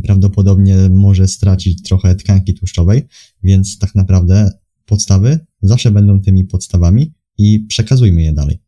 [0.03, 3.07] Prawdopodobnie może stracić trochę tkanki tłuszczowej,
[3.43, 4.51] więc tak naprawdę
[4.85, 8.59] podstawy zawsze będą tymi podstawami i przekazujmy je dalej.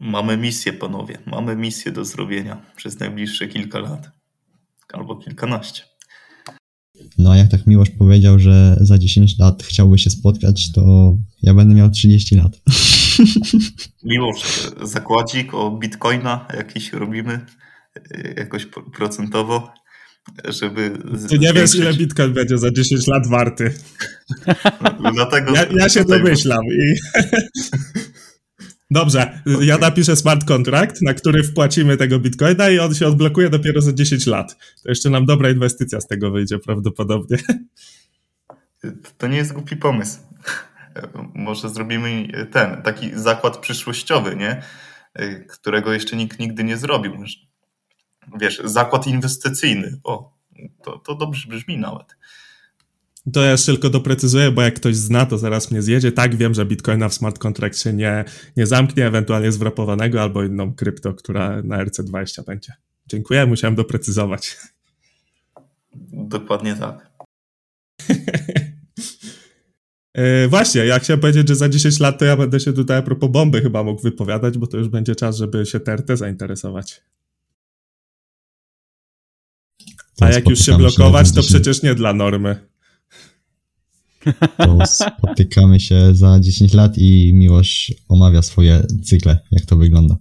[0.00, 1.18] Mamy misję, panowie.
[1.26, 4.10] Mamy misję do zrobienia przez najbliższe kilka lat
[4.92, 5.82] albo kilkanaście.
[7.18, 11.54] No a jak tak Miłosz powiedział, że za 10 lat chciałby się spotkać, to ja
[11.54, 12.60] będę miał 30 lat.
[14.04, 17.46] Miłosz, zakładzik o bitcoina jakiś robimy
[18.36, 19.70] jakoś procentowo
[20.48, 20.98] żeby...
[21.28, 23.74] Ty nie wiesz, ile Bitcoin będzie za 10 lat warty.
[25.00, 26.94] No, dlatego, ja, ja się domyślam i...
[28.90, 33.80] Dobrze, ja napiszę smart contract, na który wpłacimy tego bitcoina i on się odblokuje dopiero
[33.80, 34.56] za 10 lat.
[34.82, 37.38] To jeszcze nam dobra inwestycja z tego wyjdzie prawdopodobnie.
[39.18, 40.18] To nie jest głupi pomysł.
[41.34, 44.62] Może zrobimy ten, taki zakład przyszłościowy, nie?
[45.48, 47.14] Którego jeszcze nikt nigdy nie zrobił
[48.40, 50.00] wiesz, zakład inwestycyjny.
[50.04, 50.36] O,
[50.82, 52.16] to, to dobrze brzmi nawet.
[53.32, 56.12] To ja tylko doprecyzuję, bo jak ktoś zna, to zaraz mnie zjedzie.
[56.12, 58.24] Tak, wiem, że Bitcoina w smart contract się nie,
[58.56, 62.72] nie zamknie, ewentualnie zwrapowanego albo inną krypto, która na RC20 będzie.
[63.06, 64.56] Dziękuję, musiałem doprecyzować.
[66.12, 67.10] Dokładnie tak.
[70.14, 73.02] E, właśnie, ja chciałem powiedzieć, że za 10 lat to ja będę się tutaj a
[73.02, 77.02] propos bomby chyba mógł wypowiadać, bo to już będzie czas, żeby się TRT zainteresować.
[80.20, 82.68] A jak już się blokować, się to przecież nie dla normy.
[84.56, 90.16] To spotykamy się za 10 lat i Miłosz omawia swoje cykle, jak to wygląda.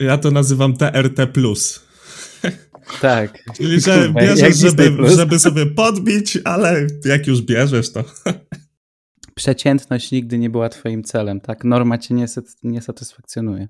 [0.00, 1.26] Ja to nazywam TRT+.
[3.00, 3.44] Tak.
[3.56, 8.04] Czyli, że bierzesz, żeby, żeby sobie podbić, ale jak już bierzesz, to...
[9.34, 11.64] Przeciętność nigdy nie była twoim celem, tak?
[11.64, 12.26] Norma cię nie,
[12.62, 13.68] nie satysfakcjonuje.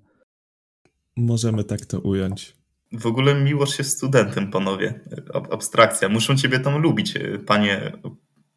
[1.17, 2.57] Możemy tak to ująć.
[3.01, 5.01] W ogóle miłość jest studentem, panowie.
[5.51, 6.09] Abstrakcja.
[6.09, 7.15] Muszą ciebie tam lubić,
[7.47, 7.93] panie,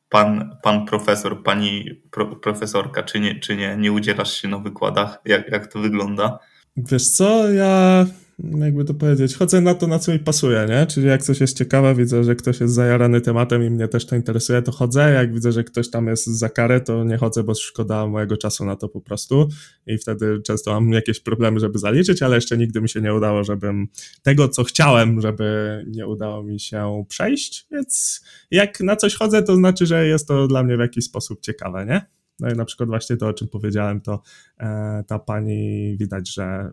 [0.10, 3.78] pan, pan profesor, pani pro, profesorka, czy nie, czy nie?
[3.78, 5.22] Nie udzielasz się na wykładach?
[5.26, 6.40] Jak, jak to wygląda?
[6.78, 8.06] Wiesz co, ja
[8.44, 10.86] jakby to powiedzieć, chodzę na to, na co mi pasuje, nie?
[10.86, 14.16] Czyli jak coś jest ciekawe, widzę, że ktoś jest zajarany tematem i mnie też to
[14.16, 15.14] interesuje, to chodzę.
[15.14, 18.66] Jak widzę, że ktoś tam jest za karę, to nie chodzę, bo szkoda mojego czasu
[18.66, 19.48] na to po prostu.
[19.88, 23.44] I wtedy często mam jakieś problemy, żeby zaliczyć, ale jeszcze nigdy mi się nie udało,
[23.44, 23.88] żebym
[24.24, 27.68] tego, co chciałem, żeby nie udało mi się przejść.
[27.72, 31.42] Więc jak na coś chodzę, to znaczy, że jest to dla mnie w jakiś sposób
[31.42, 32.06] ciekawe, nie?
[32.40, 34.22] No i na przykład właśnie to, o czym powiedziałem, to
[34.60, 36.72] e, ta pani widać, że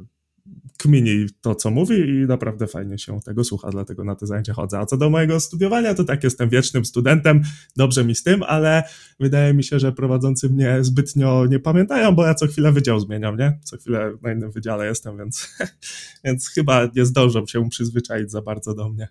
[0.79, 4.79] kmini to, co mówi i naprawdę fajnie się tego słucha, dlatego na te zajęcia chodzę.
[4.79, 7.43] A co do mojego studiowania, to tak, jestem wiecznym studentem,
[7.77, 8.83] dobrze mi z tym, ale
[9.21, 13.37] wydaje mi się, że prowadzący mnie zbytnio nie pamiętają, bo ja co chwilę wydział zmieniam,
[13.37, 13.59] nie?
[13.65, 15.57] Co chwilę na innym wydziale jestem, więc,
[16.25, 19.09] więc chyba nie zdążą się przyzwyczaić za bardzo do mnie.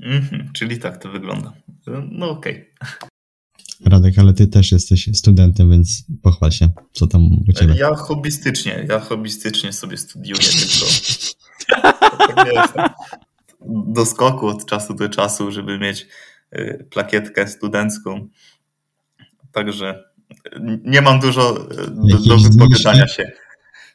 [0.00, 1.52] Mhm, czyli tak to wygląda.
[2.10, 2.72] No okej.
[2.80, 3.08] Okay.
[3.86, 7.74] Radek, ale ty też jesteś studentem, więc pochwal się, co tam u ciebie.
[7.78, 10.86] Ja hobbystycznie, ja hobbystycznie sobie studiuję tylko.
[13.68, 16.06] do skoku od czasu do czasu, żeby mieć
[16.56, 18.28] y, plakietkę studencką.
[19.52, 20.04] Także
[20.84, 23.32] nie mam dużo y, do, do wypowiadania się.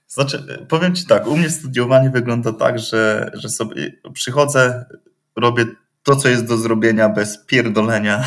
[0.07, 4.85] Znaczy, powiem Ci tak, u mnie studiowanie wygląda tak, że, że sobie przychodzę,
[5.35, 5.65] robię
[6.03, 8.23] to, co jest do zrobienia bez pierdolenia.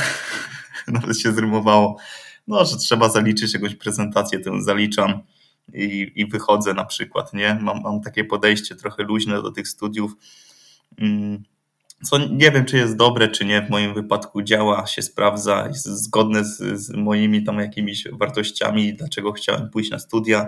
[0.92, 1.96] Nawet się zrymowało.
[2.46, 5.20] No, że trzeba zaliczyć jakąś prezentację, tę zaliczam
[5.74, 7.58] i, i wychodzę na przykład, nie?
[7.62, 10.12] Mam, mam takie podejście trochę luźne do tych studiów.
[10.98, 11.42] Mm,
[12.02, 13.62] co nie wiem, czy jest dobre, czy nie.
[13.62, 19.32] W moim wypadku działa, się sprawdza, jest zgodne z, z moimi tam jakimiś wartościami, dlaczego
[19.32, 20.46] chciałem pójść na studia.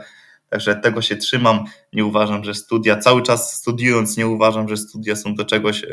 [0.51, 1.64] Także tego się trzymam.
[1.93, 5.84] Nie uważam, że studia, cały czas studiując, nie uważam, że studia są do czegoś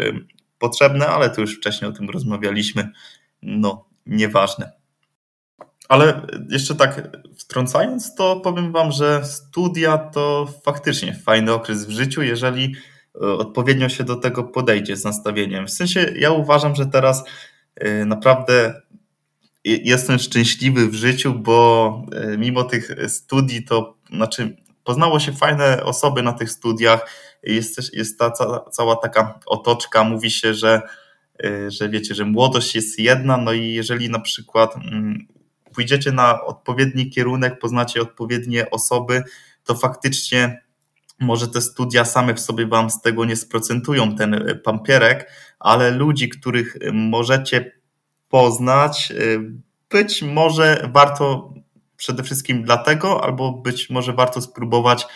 [0.60, 2.90] potrzebne, ale to już wcześniej o tym rozmawialiśmy.
[3.42, 4.72] No, nieważne.
[5.90, 12.22] Ale jeszcze tak wtrącając, to powiem Wam, że studia to faktycznie fajny okres w życiu,
[12.22, 12.76] jeżeli
[13.16, 15.68] e, odpowiednio się do tego podejdzie z nastawieniem.
[15.68, 17.24] W sensie ja uważam, że teraz
[17.76, 18.82] e, naprawdę
[19.64, 26.24] jestem szczęśliwy w życiu, bo e, mimo tych studii to znaczy poznało się fajne osoby
[26.24, 27.10] na tych studiach,
[27.44, 30.82] jest, jest ta cała, cała taka otoczka, mówi się, że,
[31.68, 35.28] że wiecie, że młodość jest jedna, no i jeżeli na przykład mm,
[35.74, 39.24] pójdziecie na odpowiedni kierunek, poznacie odpowiednie osoby,
[39.64, 40.62] to faktycznie
[41.20, 45.92] może te studia same w sobie wam z tego nie sprocentują ten y, pampierek, ale
[45.92, 47.72] ludzi, których możecie
[48.30, 49.40] poznać, y,
[49.90, 51.54] być może warto
[51.98, 55.08] przede wszystkim dlatego, albo być może warto spróbować y,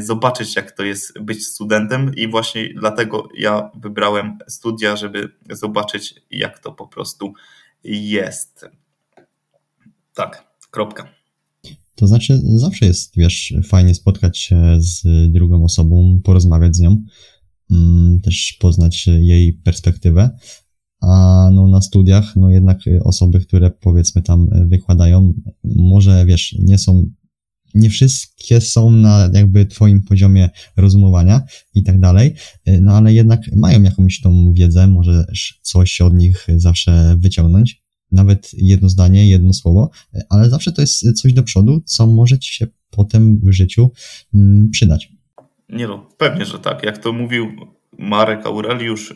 [0.00, 6.58] zobaczyć, jak to jest być studentem, i właśnie dlatego ja wybrałem studia, żeby zobaczyć, jak
[6.58, 7.32] to po prostu
[7.84, 8.66] jest.
[10.14, 11.08] Tak, kropka.
[11.94, 15.02] To znaczy, zawsze jest, wiesz, fajnie spotkać się z
[15.32, 17.02] drugą osobą, porozmawiać z nią,
[17.70, 20.30] mm, też poznać jej perspektywę,
[21.00, 27.10] a no na studiach, no jednak osoby, które powiedzmy tam wykładają, może wiesz, nie są,
[27.74, 31.42] nie wszystkie są na jakby twoim poziomie rozumowania
[31.74, 32.34] i tak dalej,
[32.80, 38.88] no ale jednak mają jakąś tą wiedzę, możesz coś od nich zawsze wyciągnąć, nawet jedno
[38.88, 39.90] zdanie, jedno słowo,
[40.30, 43.90] ale zawsze to jest coś do przodu, co może ci się potem w życiu
[44.34, 45.12] mm, przydać.
[45.68, 46.84] Nie no, pewnie, że tak.
[46.84, 47.46] Jak to mówił
[47.98, 49.14] Marek Aureliusz,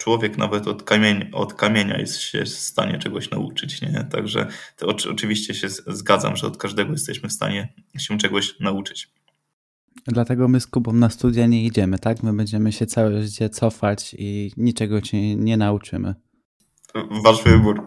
[0.00, 4.06] człowiek nawet od, kamień, od kamienia jest się w stanie czegoś nauczyć, nie?
[4.10, 4.46] Także
[4.76, 9.10] to oczywiście się zgadzam, że od każdego jesteśmy w stanie się czegoś nauczyć.
[10.06, 12.22] Dlatego my z Kubą na studia nie idziemy, tak?
[12.22, 16.14] My będziemy się całe życie cofać i niczego cię nie nauczymy.
[17.24, 17.86] Wasz wybór.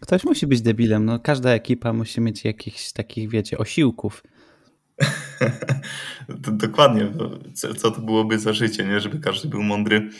[0.00, 1.04] Ktoś musi być debilem.
[1.04, 4.22] No, każda ekipa musi mieć jakichś takich, wiecie, osiłków.
[6.36, 7.12] Dokładnie.
[7.54, 9.00] Co, co to byłoby za życie, nie?
[9.00, 10.10] Żeby każdy był mądry.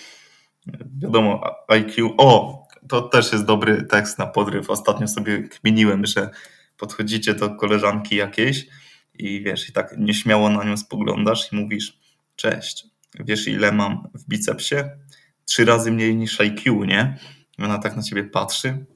[1.02, 2.14] Wiadomo, IQ.
[2.18, 4.70] O, to też jest dobry tekst na podryw.
[4.70, 6.30] Ostatnio sobie kminiłem, że
[6.76, 8.66] podchodzicie do koleżanki jakiejś
[9.14, 11.98] i wiesz, i tak nieśmiało na nią spoglądasz i mówisz:
[12.36, 12.86] Cześć,
[13.20, 14.76] wiesz, ile mam w bicepsie?
[15.44, 17.18] Trzy razy mniej niż IQ, nie?
[17.58, 18.86] I ona tak na ciebie patrzy,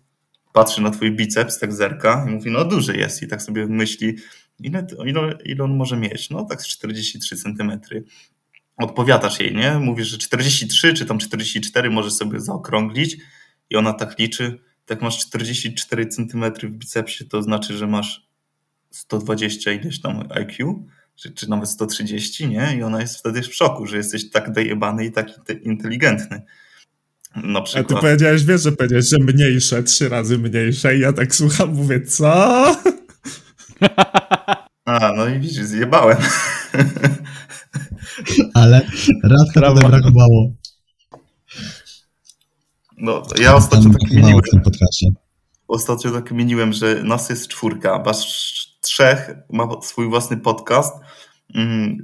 [0.53, 3.23] patrzy na twój biceps, tak zerka i mówi: No, duży jest.
[3.23, 4.17] I tak sobie myśli:
[4.63, 6.31] Ile, ile, ile on może mieć?
[6.31, 7.81] No tak z 43 cm.
[8.77, 9.79] Odpowiadasz jej, nie?
[9.79, 13.17] Mówisz, że 43 czy tam 44 możesz sobie zaokrąglić
[13.71, 14.59] i ona tak liczy.
[14.87, 18.27] Tak masz 44 cm w bicepsie, to znaczy, że masz
[18.91, 20.85] 120 ileś tam IQ,
[21.15, 22.77] czy, czy nawet 130, nie?
[22.79, 25.29] I ona jest wtedy w szoku, że jesteś tak dojebany i tak
[25.63, 26.43] inteligentny.
[27.37, 27.93] Na przykład.
[27.93, 31.75] A ty powiedziałeś, wiesz, że powiedziałeś, że mniejsze, trzy razy mniejsze i ja tak słucham,
[31.75, 32.83] mówię, co?
[34.85, 36.19] A, no i widzisz, zjebałem.
[38.55, 38.81] Ale
[39.25, 40.53] raz to brakowało.
[42.99, 44.41] No, ja ostatnio tak mieniłem.
[45.69, 48.27] Ostatnio tak mieniłem, że nas jest czwórka, was
[48.81, 50.95] trzech ma swój własny podcast.
[51.55, 52.03] Mm,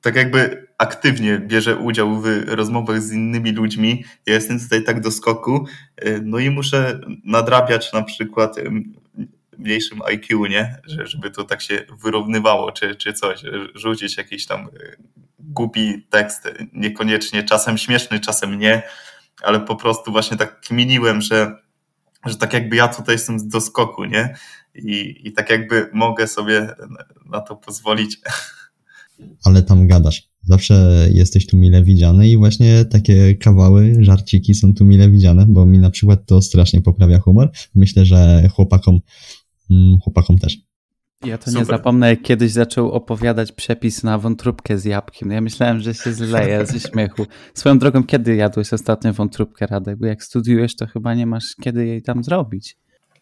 [0.00, 4.04] tak jakby aktywnie bierze udział w rozmowach z innymi ludźmi.
[4.26, 5.66] Ja jestem tutaj tak do skoku,
[6.06, 8.56] y, no i muszę nadrabiać na przykład
[9.58, 10.80] mniejszym IQ, nie?
[10.86, 13.42] Że, żeby to tak się wyrównywało, czy, czy coś,
[13.74, 14.68] rzucić jakiś tam e,
[15.38, 18.82] głupi tekst, niekoniecznie czasem śmieszny, czasem nie,
[19.42, 21.56] ale po prostu właśnie tak kminiłem, że,
[22.26, 24.34] że tak jakby ja tutaj jestem do skoku, nie?
[24.74, 26.74] I, I tak jakby mogę sobie
[27.26, 28.18] na to pozwolić.
[29.44, 30.28] Ale tam gadasz.
[30.42, 35.66] zawsze jesteś tu mile widziany i właśnie takie kawały, żarciki są tu mile widziane, bo
[35.66, 37.50] mi na przykład to strasznie poprawia humor.
[37.74, 39.00] Myślę, że chłopakom,
[40.04, 40.56] chłopakom też.
[41.24, 41.60] Ja to Super.
[41.60, 45.30] nie zapomnę, jak kiedyś zaczął opowiadać przepis na wątróbkę z jabłkiem.
[45.30, 47.26] Ja myślałem, że się zleje ze śmiechu.
[47.54, 49.98] Swoją drogą, kiedy jadłeś ostatnio wątróbkę, Radek?
[49.98, 52.76] Bo jak studiujesz, to chyba nie masz kiedy jej tam zrobić.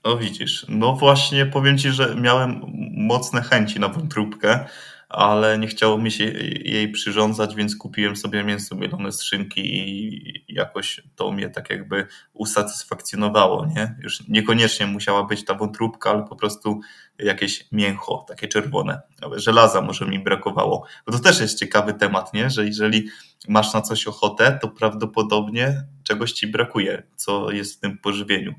[0.05, 2.61] No widzisz, no właśnie powiem Ci, że miałem
[2.97, 4.65] mocne chęci na wątróbkę,
[5.09, 6.25] ale nie chciało mi się
[6.65, 12.07] jej przyrządzać, więc kupiłem sobie mięso mielone z szynki i jakoś to mnie tak jakby
[12.33, 13.97] usatysfakcjonowało, nie?
[14.03, 16.81] Już niekoniecznie musiała być ta wątróbka, ale po prostu
[17.19, 19.01] jakieś mięcho, takie czerwone.
[19.37, 20.87] Żelaza może mi brakowało.
[21.07, 22.51] Bo to też jest ciekawy temat, nie?
[22.51, 23.09] Że jeżeli
[23.49, 28.55] masz na coś ochotę, to prawdopodobnie czegoś ci brakuje, co jest w tym pożywieniu.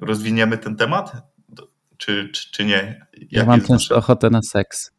[0.00, 1.12] Rozwiniemy ten temat?
[1.96, 3.06] Czy, czy, czy nie?
[3.12, 4.97] Jak ja mam też ochotę na seks.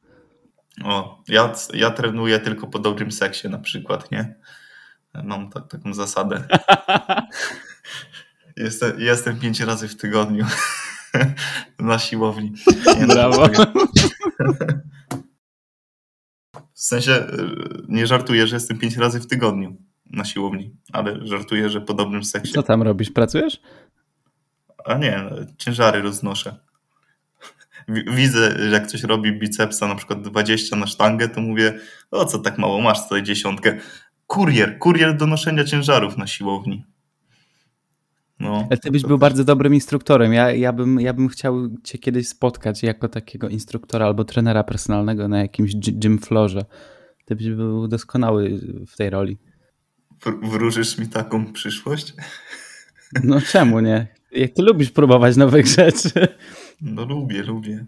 [0.84, 4.36] O, ja, ja trenuję tylko po dobrym seksie na przykład, nie?
[5.24, 6.48] Mam ta, taką zasadę.
[8.58, 10.46] jestem, jestem pięć razy w tygodniu
[11.80, 12.54] na siłowni.
[13.00, 13.48] Nie, Brawo.
[16.74, 17.28] W sensie
[17.88, 22.24] nie żartuję, że jestem pięć razy w tygodniu na siłowni, ale żartuję, że po dobrym
[22.24, 22.54] seksie.
[22.54, 23.12] Co tam robisz?
[23.12, 23.62] Pracujesz?
[24.86, 26.69] A nie, ciężary roznoszę
[27.90, 31.80] widzę, jak ktoś robi bicepsa na przykład 20 na sztangę, to mówię,
[32.12, 33.78] o co tak mało, masz tutaj dziesiątkę.
[34.28, 36.86] Kurier, kurier do noszenia ciężarów na siłowni.
[38.40, 38.68] No.
[38.70, 40.34] Ale ty byś był bardzo dobrym instruktorem.
[40.34, 45.28] Ja, ja, bym, ja bym chciał cię kiedyś spotkać jako takiego instruktora albo trenera personalnego
[45.28, 46.66] na jakimś gym floorze.
[47.26, 49.38] Ty byś był doskonały w tej roli.
[50.44, 52.14] Wróżysz mi taką przyszłość?
[53.24, 54.08] No czemu nie?
[54.32, 56.28] Jak ty lubisz próbować nowych rzeczy.
[56.82, 57.86] No lubię, lubię.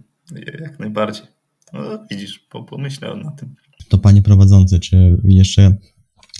[0.61, 1.25] Jak najbardziej.
[1.73, 1.79] No,
[2.11, 2.39] widzisz,
[2.69, 3.55] pomyślę na tym.
[3.89, 5.77] To panie prowadzący, czy jeszcze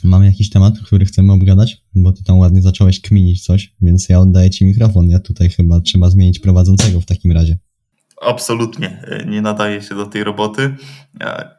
[0.04, 1.82] mamy jakiś temat, który chcemy obgadać?
[1.96, 5.10] Bo ty tam ładnie zacząłeś kminić coś, więc ja oddaję ci mikrofon.
[5.10, 7.58] Ja tutaj chyba trzeba zmienić prowadzącego w takim razie.
[8.22, 9.04] Absolutnie.
[9.28, 10.76] Nie nadaje się do tej roboty.
[11.20, 11.56] Ja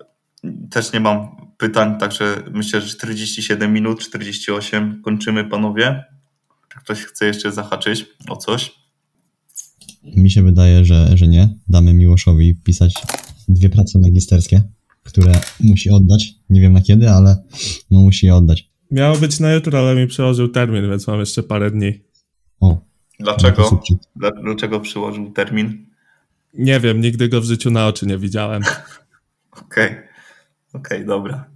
[0.71, 6.05] też nie mam pytań, także myślę, że 47 minut, 48 kończymy, panowie.
[6.69, 8.82] Ktoś chce jeszcze zahaczyć o coś?
[10.05, 11.49] Mi się wydaje, że, że nie.
[11.69, 12.95] Damy Miłoszowi pisać
[13.49, 14.63] dwie prace magisterskie,
[15.03, 16.35] które musi oddać.
[16.51, 17.37] Nie wiem na kiedy, ale
[17.91, 18.71] no musi je oddać.
[18.91, 22.03] Miało być na jutro, ale mi przełożył termin, więc mam jeszcze parę dni.
[22.61, 22.79] O.
[23.21, 23.83] Dlaczego?
[24.43, 25.87] Dlaczego przyłożył termin?
[26.55, 28.63] Nie wiem, nigdy go w życiu na oczy nie widziałem.
[29.51, 29.99] Okej, okej,
[30.73, 30.81] okay.
[30.81, 31.51] okay, dobra.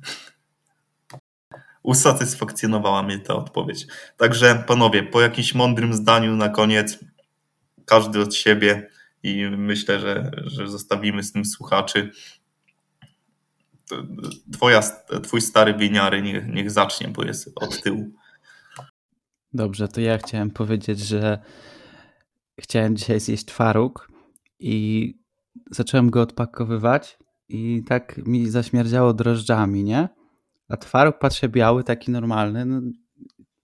[1.83, 3.87] Usatysfakcjonowała mnie ta odpowiedź.
[4.17, 6.99] Także panowie, po jakimś mądrym zdaniu na koniec
[7.87, 8.91] każdy od siebie
[9.23, 12.11] i myślę, że, że zostawimy z tym słuchaczy.
[14.53, 14.83] Twoja,
[15.23, 18.13] twój stary winiary niech, niech zacznie, bo jest od tyłu.
[19.53, 21.39] Dobrze, to ja chciałem powiedzieć, że
[22.61, 24.09] chciałem dzisiaj zjeść twaróg
[24.59, 25.15] i
[25.71, 27.19] zacząłem go odpakowywać
[27.49, 30.09] i tak mi zaśmierdziało drożdżami, nie?
[30.69, 32.81] A twaróg patrzę biały, taki normalny, no,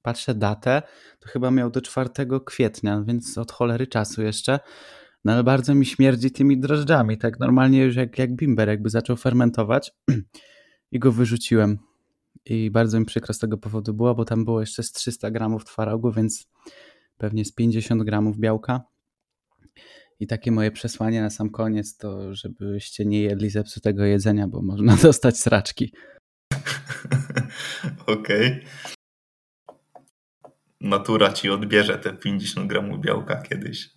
[0.03, 0.83] patrzę datę,
[1.21, 2.11] to chyba miał do 4
[2.45, 4.61] kwietnia, więc od cholery czasu jeszcze.
[5.25, 9.17] No ale bardzo mi śmierdzi tymi drożdżami, tak normalnie już jak, jak bimber jakby zaczął
[9.17, 9.93] fermentować
[10.93, 11.79] i go wyrzuciłem.
[12.45, 15.65] I bardzo mi przykro z tego powodu było, bo tam było jeszcze z 300 gramów
[15.65, 16.49] twarogu, więc
[17.19, 18.81] pewnie z 50 gramów białka.
[20.21, 24.97] I takie moje przesłanie na sam koniec to, żebyście nie jedli zepsutego jedzenia, bo można
[25.03, 25.95] dostać sraczki.
[28.07, 28.47] Okej.
[28.47, 29.02] Okay
[30.83, 33.91] natura ci odbierze te 50 gramów białka kiedyś.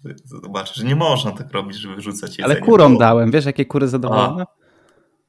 [0.44, 2.46] Zobaczysz, że nie można tak robić, żeby wyrzucać jedzenie.
[2.46, 3.00] Ale kurom bo...
[3.00, 4.46] dałem, wiesz jakie kury zadowolone?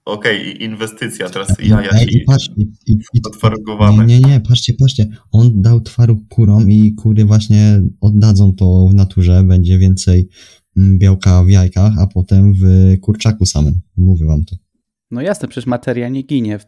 [0.05, 3.21] Okej, okay, inwestycja, teraz jaja Ej, ci i patrz, i, i, i.
[3.97, 8.95] Nie, nie, nie, patrzcie, patrzcie, on dał twaróg kurom i kury właśnie oddadzą to w
[8.95, 10.29] naturze, będzie więcej
[10.77, 14.57] mm, białka w jajkach, a potem w kurczaku samym, mówię wam to.
[15.11, 16.59] No jasne, przecież materia nie ginie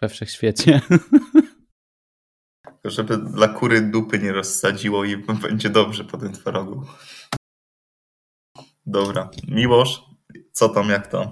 [0.00, 0.80] we wszechświecie.
[2.90, 6.86] żeby dla kury dupy nie rozsadziło i będzie dobrze po tym twarogu.
[8.86, 9.30] Dobra.
[9.48, 10.02] Miłosz,
[10.52, 11.30] co tam, jak tam?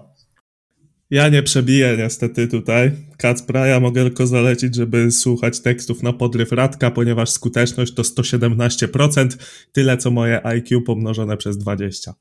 [1.11, 6.53] Ja nie przebiję niestety tutaj Kacpra, ja mogę tylko zalecić, żeby słuchać tekstów na podryw
[6.53, 9.29] Radka, ponieważ skuteczność to 117%,
[9.73, 12.15] tyle co moje IQ pomnożone przez 20.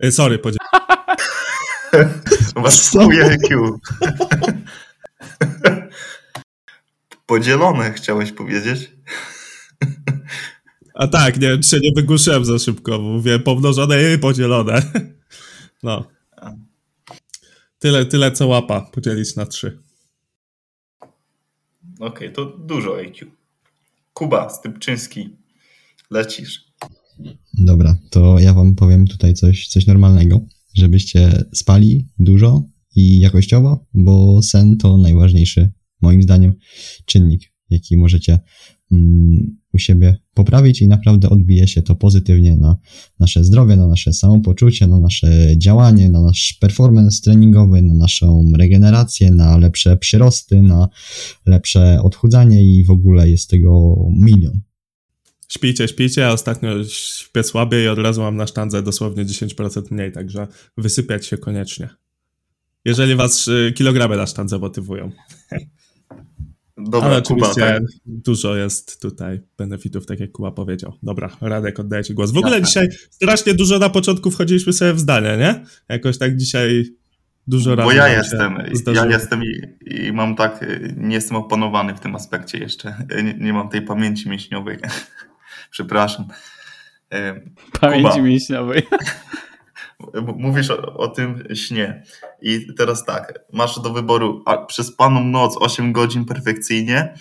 [0.00, 0.38] E, sorry.
[2.56, 3.78] Masz swój IQ.
[7.28, 8.92] Podzielone, chciałeś powiedzieć?
[10.94, 14.82] A tak, nie, się nie wygłuszyłem za szybko, mówię pomnożone i podzielone.
[15.82, 16.04] No.
[17.78, 19.82] Tyle, tyle co łapa, podzielić na trzy.
[22.00, 23.30] Okej, to dużo IQ.
[24.12, 25.36] Kuba, Stypczyński,
[26.10, 26.64] lecisz.
[27.54, 30.40] Dobra, to ja wam powiem tutaj coś, coś normalnego,
[30.74, 32.62] żebyście spali dużo
[32.96, 35.70] i jakościowo, bo sen to najważniejszy,
[36.00, 36.54] moim zdaniem,
[37.04, 38.38] czynnik, jaki możecie
[38.92, 42.76] mm, u siebie poprawić i naprawdę odbije się to pozytywnie na
[43.20, 49.30] nasze zdrowie, na nasze samopoczucie, na nasze działanie, na nasz performance treningowy, na naszą regenerację,
[49.30, 50.88] na lepsze przyrosty, na
[51.46, 54.60] lepsze odchudzanie i w ogóle jest tego milion.
[55.48, 60.12] Śpijcie, śpijcie, ja ostatnio śpię słabiej i od razu mam na sztandze dosłownie 10% mniej,
[60.12, 60.46] także
[60.76, 61.88] wysypiać się koniecznie.
[62.84, 65.10] Jeżeli was y, kilogramy na sztandze motywują.
[66.88, 70.92] Dobra, Ale Kuba, oczywiście tak, dużo jest tutaj benefitów, tak jak Kuba powiedział.
[71.02, 72.30] Dobra, Radek, oddaję ci głos.
[72.30, 72.66] W ogóle Jasne.
[72.66, 75.64] dzisiaj strasznie dużo na początku wchodziliśmy sobie w zdanie, nie?
[75.88, 76.84] Jakoś tak dzisiaj
[77.46, 78.56] dużo razy bo ja jestem,
[78.94, 82.94] ja jestem i, i mam tak, y, nie jestem opanowany w tym aspekcie jeszcze.
[83.18, 84.78] Y, Nie, nie mam tej pamięci mięśniowej.
[85.70, 86.24] Przepraszam.
[87.14, 88.22] Y, Pamięci Kuba.
[88.22, 88.82] mięśniowej.
[90.36, 92.02] Mówisz o, o tym śnie.
[92.42, 97.14] I teraz tak, masz do wyboru przez paną noc 8 godzin perfekcyjnie,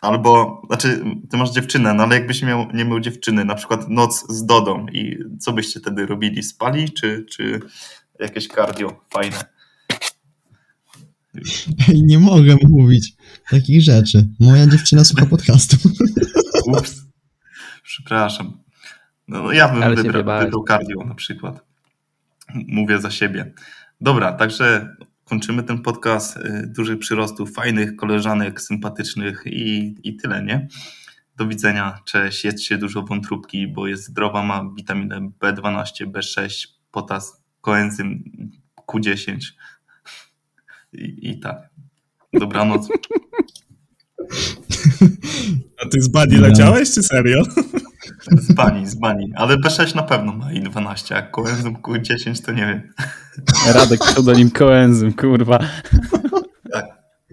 [0.00, 4.32] albo, znaczy, ty masz dziewczynę, no ale jakbyś miał, nie miał dziewczyny, na przykład noc
[4.32, 6.42] z Dodą i co byście wtedy robili?
[6.42, 7.60] Spali, czy, czy
[8.20, 9.44] jakieś cardio fajne?
[12.08, 13.12] Nie mogę mówić
[13.50, 14.28] takich rzeczy.
[14.40, 15.76] Moja dziewczyna słucha podcastu.
[16.66, 17.02] Ups.
[17.82, 18.65] Przepraszam.
[19.28, 21.64] No, no ja bym Ale wybrał, wybrał cardio na przykład.
[22.54, 23.52] Mówię za siebie.
[24.00, 26.36] Dobra, także kończymy ten podcast.
[26.36, 30.68] Y, Dużych przyrostów, fajnych koleżanek, sympatycznych i, i tyle, nie?
[31.36, 38.24] Do widzenia, cześć, jedzcie dużo wątróbki, bo jest zdrowa, ma witaminę B12, B6, potas, koenzym
[38.86, 39.38] Q10
[40.92, 41.56] i, i tak.
[42.32, 42.88] Dobranoc.
[45.82, 47.42] A ty z bani leciałeś, czy serio?
[48.40, 49.32] Z bani, z bani.
[49.36, 52.92] Ale B6 na pewno ma i 12, a koenzym Q10 to nie wiem.
[53.74, 55.58] Radek pseudonim Koenzym, kurwa.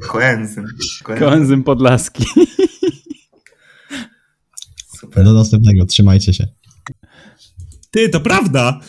[0.08, 0.66] Koenzym.
[1.04, 1.30] Koenzym.
[1.30, 2.26] Koenzym Podlaski.
[5.00, 5.24] Super.
[5.24, 6.48] Do następnego, trzymajcie się.
[7.92, 8.80] Ty, to prawda!